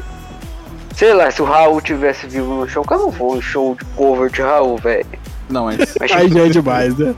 [0.94, 3.74] Sei lá, se o Raul tivesse vivo no show, que eu não vou em show
[3.74, 5.06] de cover de Raul, velho.
[5.48, 7.14] Não, mas Mas, Aí já é demais, né?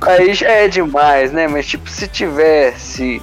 [0.00, 1.46] Aí já é demais, né?
[1.46, 3.22] Mas tipo, se tivesse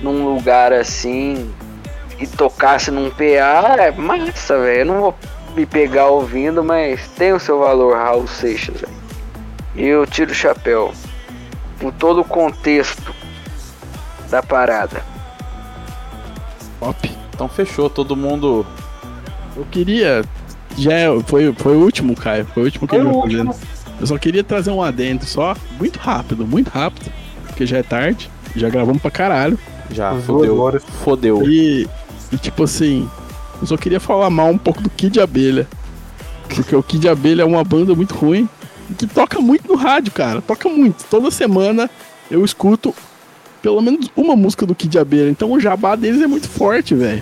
[0.00, 1.50] num lugar assim
[2.18, 4.80] e tocasse num PA, é massa, velho.
[4.80, 5.14] Eu não vou
[5.54, 8.96] me pegar ouvindo, mas tem o seu valor, Raul Seixas, velho.
[9.74, 10.92] E eu tiro o chapéu
[11.78, 13.14] por todo o contexto
[14.30, 15.02] da parada.
[16.80, 17.10] Top.
[17.32, 18.66] então fechou, todo mundo.
[19.56, 20.24] Eu queria.
[20.76, 22.46] Já é- foi, foi o último, Caio.
[22.52, 23.54] Foi o último que Foi ele vai fazendo.
[23.98, 27.10] Eu só queria trazer um adendo só, muito rápido, muito rápido.
[27.46, 29.58] Porque já é tarde, já gravamos pra caralho.
[29.90, 30.80] Já, fodeu.
[31.02, 31.48] Fodeu.
[31.48, 31.88] E,
[32.30, 33.08] e tipo assim,
[33.60, 35.66] eu só queria falar mal um pouco do Kid Abelha.
[36.48, 38.48] Porque o Kid Abelha é uma banda muito ruim
[38.98, 40.40] que toca muito no rádio, cara.
[40.40, 41.04] Toca muito.
[41.10, 41.90] Toda semana
[42.30, 42.94] eu escuto
[43.66, 45.28] pelo menos uma música do Kid Abelha.
[45.28, 47.20] Então o jabá deles é muito forte, velho.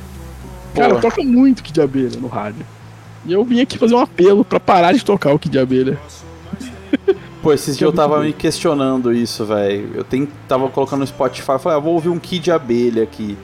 [0.75, 2.67] Cara, toca muito Kid Abelha no rádio.
[3.25, 5.99] E eu vim aqui fazer um apelo pra parar de tocar o Kid Abelha.
[7.41, 9.93] Pô, esses dias eu tava me questionando isso, velho.
[9.95, 13.39] Eu tem, tava colocando no Spotify, falei, ah, vou ouvir um Kid Abelha aqui.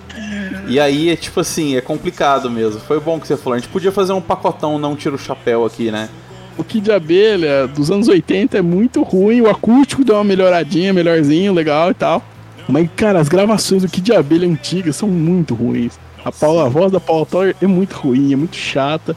[0.68, 2.82] E aí é tipo assim, é complicado mesmo.
[2.82, 3.54] Foi bom que você falou.
[3.54, 6.10] A gente podia fazer um pacotão, não tira o chapéu aqui, né?
[6.58, 11.54] O Kid Abelha dos anos 80 é muito ruim, o acústico deu uma melhoradinha, melhorzinho,
[11.54, 12.22] legal e tal.
[12.70, 15.98] Mas, cara, as gravações do Kid Abelha antigas são muito ruins.
[16.24, 19.16] A, Paula, a voz da Paula Toller é muito ruim, é muito chata.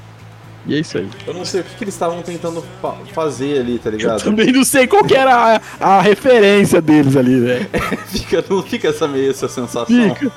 [0.66, 1.10] E é isso aí.
[1.28, 4.24] Eu não sei o que, que eles estavam tentando fa- fazer ali, tá Eu ligado?
[4.24, 7.68] também não sei qual que era a, a referência deles ali, velho.
[8.08, 9.86] fica, não fica essa meio essa sensação.
[9.86, 10.32] Fica.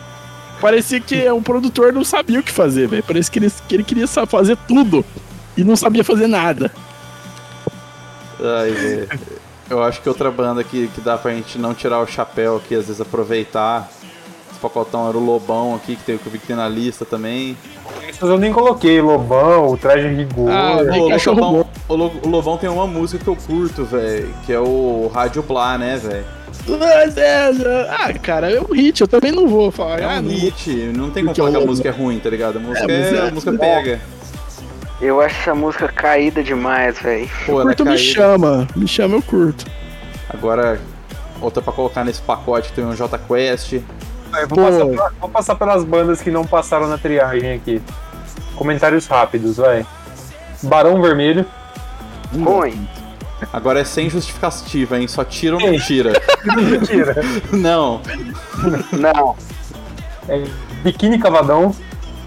[0.61, 3.05] Parecia que um produtor não sabia o que fazer, velho.
[3.07, 5.05] Parece que ele, que ele queria fazer tudo
[5.57, 6.73] e não sabia fazer nada.
[8.41, 9.09] Ai, velho.
[9.69, 12.75] Eu acho que outra banda que, que dá pra gente não tirar o chapéu aqui,
[12.75, 13.91] às vezes aproveitar.
[14.51, 17.05] Esse pacotão era o Lobão aqui, que, tem, que eu vi que tem na lista
[17.05, 17.57] também.
[18.09, 19.01] Essas eu nem coloquei.
[19.01, 20.51] Lobão, o traje rigor.
[20.51, 24.33] Ah, Pô, o, cachorro Lobão, o, o Lobão tem uma música que eu curto, velho,
[24.47, 26.25] que é o Rádio Blá, né, velho?
[27.91, 30.01] Ah, cara, é um hit, eu também não vou falar.
[30.01, 32.19] É ah, um não vou hit, não tem como falar que a música é ruim,
[32.19, 32.57] tá ligado?
[32.57, 34.01] A música, mas é, é- a música pega.
[35.01, 37.29] Eu acho essa música caída demais, velho.
[37.49, 38.03] Ela é curto me caída.
[38.03, 39.67] chama, me chama, eu curto.
[40.29, 40.81] Agora,
[41.41, 43.73] outra pra colocar nesse pacote tem um J Quest.
[43.75, 47.81] Eu vou, passar pela- vou passar pelas bandas que não passaram na triagem aqui.
[48.57, 49.85] Comentários rápidos, vai.
[50.63, 51.45] Barão Vermelho.
[52.35, 52.89] Ruim.
[53.53, 55.07] Agora é sem justificativa, hein?
[55.07, 56.13] Só tira ou não tira?
[56.57, 57.17] Mentira.
[57.53, 58.01] não.
[58.93, 59.37] Não,
[60.29, 60.43] É,
[60.83, 61.75] Biquíni Cavadão.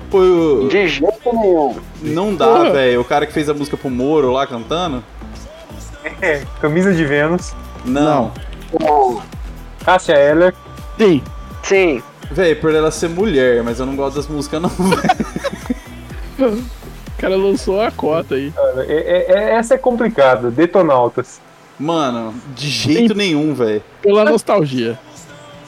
[0.10, 1.76] Pô, eu- de jeito nenhum.
[2.02, 3.02] não dá, velho.
[3.02, 5.04] O cara que fez a música pro Moro lá cantando?
[6.22, 7.54] É, Camisa de Vênus.
[7.86, 8.32] Não.
[8.80, 9.22] Não.
[9.86, 10.54] Cássia Eller.
[10.98, 11.22] Sim,
[11.64, 12.02] Sim,
[12.32, 14.70] Véi, por ela ser mulher, mas eu não gosto das músicas, não.
[16.40, 16.64] o
[17.18, 18.52] cara lançou a cota aí.
[18.52, 20.50] Cara, é- é- é- essa é complicada.
[20.52, 21.42] Detonautas.
[21.80, 23.82] Mano, de jeito nenhum, velho.
[24.02, 25.00] Pela nostalgia.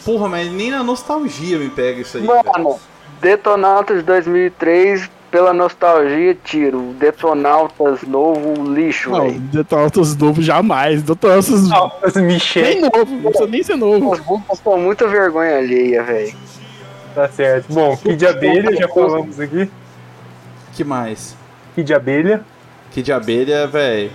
[0.06, 2.24] Porra, mas nem na nostalgia me pega isso aí.
[2.24, 2.80] mano.
[3.22, 6.94] Detonautas 2003, pela nostalgia, tiro.
[7.00, 9.40] Detonautas novo, lixo, Não, velho.
[9.40, 11.04] Detonautas novo jamais.
[11.04, 12.82] Detonautas Nautas nem Michel.
[12.82, 14.44] novo, não precisa nem ser novo.
[14.50, 16.34] As são muita vergonha alheia, velho.
[17.14, 17.72] Tá certo.
[17.72, 19.70] Bom, Kid Abelha, já falamos aqui.
[20.74, 21.36] Que mais?
[21.76, 22.42] Kid de abelha.
[22.92, 24.12] Que de abelha, velho.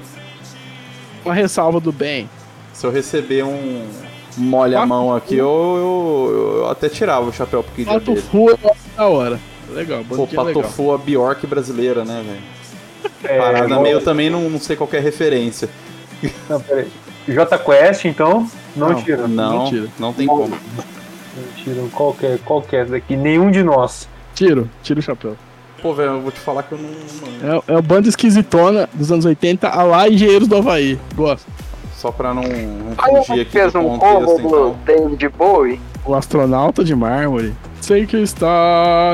[1.24, 2.28] Uma ressalva do bem.
[2.72, 3.86] Se eu receber um
[4.36, 8.22] molha a mão aqui, eu, eu, eu até tirava o chapéu de Pato abelha.
[8.30, 8.56] Fu é
[8.96, 9.40] da hora.
[9.70, 10.62] Legal, Pô, bandinha legal.
[10.62, 12.56] Patofu, a Bjork brasileira, né, velho?
[13.24, 15.68] É, Parada não- meio também não, não sei qual é a referência.
[16.48, 16.88] Não, peraí.
[17.28, 19.02] J Quest, então, não, Não.
[19.02, 19.26] tira.
[19.26, 19.88] Não, Mentira.
[19.98, 20.48] não tem como.
[20.48, 23.16] Não tira qualquer, qualquer daqui.
[23.16, 24.08] Nenhum de nós.
[24.34, 25.36] Tiro, tira o chapéu.
[25.82, 26.88] Pô, velho, eu vou te falar que eu não.
[26.88, 30.98] não- É, é banda esquisitona dos anos 80, a lá Engenheiros do Havaí.
[31.14, 31.46] Gosto.
[32.06, 34.76] Só pra não, não fugir aqui fez do um contexto, combo do então.
[34.84, 35.80] David Bowie.
[36.04, 37.52] O astronauta de mármore.
[37.80, 38.46] Sei que está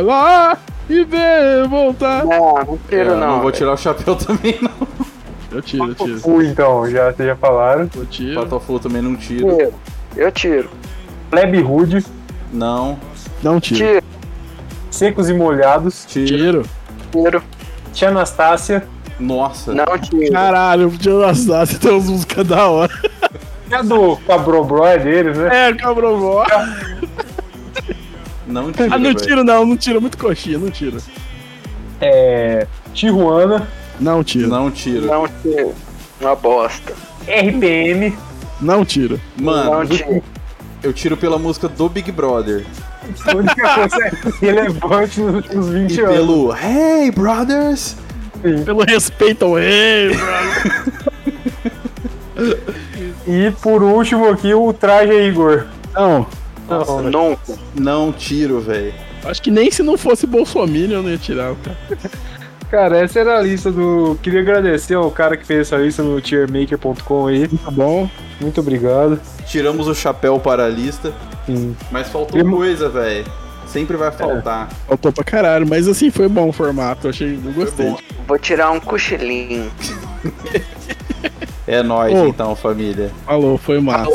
[0.04, 0.58] lá
[0.90, 2.22] e vê voltar.
[2.22, 3.26] Não, não É, tiro eu não.
[3.36, 4.86] não vou tirar o chapéu também, não.
[5.50, 6.20] Eu tiro, eu tiro.
[6.20, 7.88] Fui, então, já, vocês já falaram.
[7.96, 8.40] Eu tiro.
[8.42, 9.72] Patofu também não tiro.
[10.14, 10.68] Eu tiro.
[11.30, 12.04] Plebe Rude,
[12.52, 12.98] Não,
[13.42, 13.78] Não tiro.
[13.78, 14.04] Tiro.
[14.90, 16.04] Secos e Molhados.
[16.06, 16.26] tiro.
[16.26, 16.62] Tiro.
[17.10, 17.42] Tiro.
[17.94, 18.86] Tia Anastácia.
[19.22, 19.72] Nossa.
[19.72, 20.32] Não tiro.
[20.32, 22.92] Caralho, o Tio Anastácio tem umas músicas da hora.
[23.70, 25.68] É a do Cabrobró é deles, né?
[25.70, 26.44] É, cabrão.
[28.46, 28.92] Não tiro.
[28.94, 30.00] Ah, não tiro não, não tiro.
[30.00, 30.98] Muito coxinha, não tiro.
[32.00, 32.66] É.
[32.92, 33.66] Tijuana.
[34.00, 34.48] Não tiro.
[34.48, 35.06] Não tiro.
[35.06, 35.74] Não tiro.
[36.20, 36.92] Uma bosta.
[37.26, 38.14] RPM.
[38.60, 39.20] Não tiro.
[39.40, 40.22] Mano, Não tiro.
[40.82, 42.66] eu tiro pela música do Big Brother.
[43.26, 46.14] A única coisa relevante nos últimos 20 E anos.
[46.14, 47.96] pelo Hey Brothers!
[48.64, 50.92] Pelo respeito ao rei, brother.
[53.26, 55.66] E por último aqui, o Traje Igor.
[55.94, 56.26] Não,
[56.68, 57.10] Não, né?
[57.10, 57.58] Nunca.
[57.74, 58.92] Não tiro, velho.
[59.24, 61.76] acho que nem se não fosse Bolsonaro eu não ia tirar o cara.
[62.70, 64.18] Cara, essa era a lista do.
[64.22, 67.46] Queria agradecer ao cara que fez essa lista no tiermaker.com aí.
[67.46, 68.08] Tá bom.
[68.40, 69.20] Muito obrigado.
[69.46, 71.12] Tiramos o chapéu para a lista,
[71.44, 71.76] Sim.
[71.90, 73.26] mas faltou coisa, velho.
[73.72, 74.68] Sempre vai faltar.
[74.86, 77.94] Faltou pra caralho, mas assim, foi bom o formato, eu achei, eu gostei.
[78.28, 79.72] Vou tirar um cochilinho.
[81.66, 82.26] É nóis Ô.
[82.26, 83.10] então, família.
[83.24, 84.10] Falou, foi massa.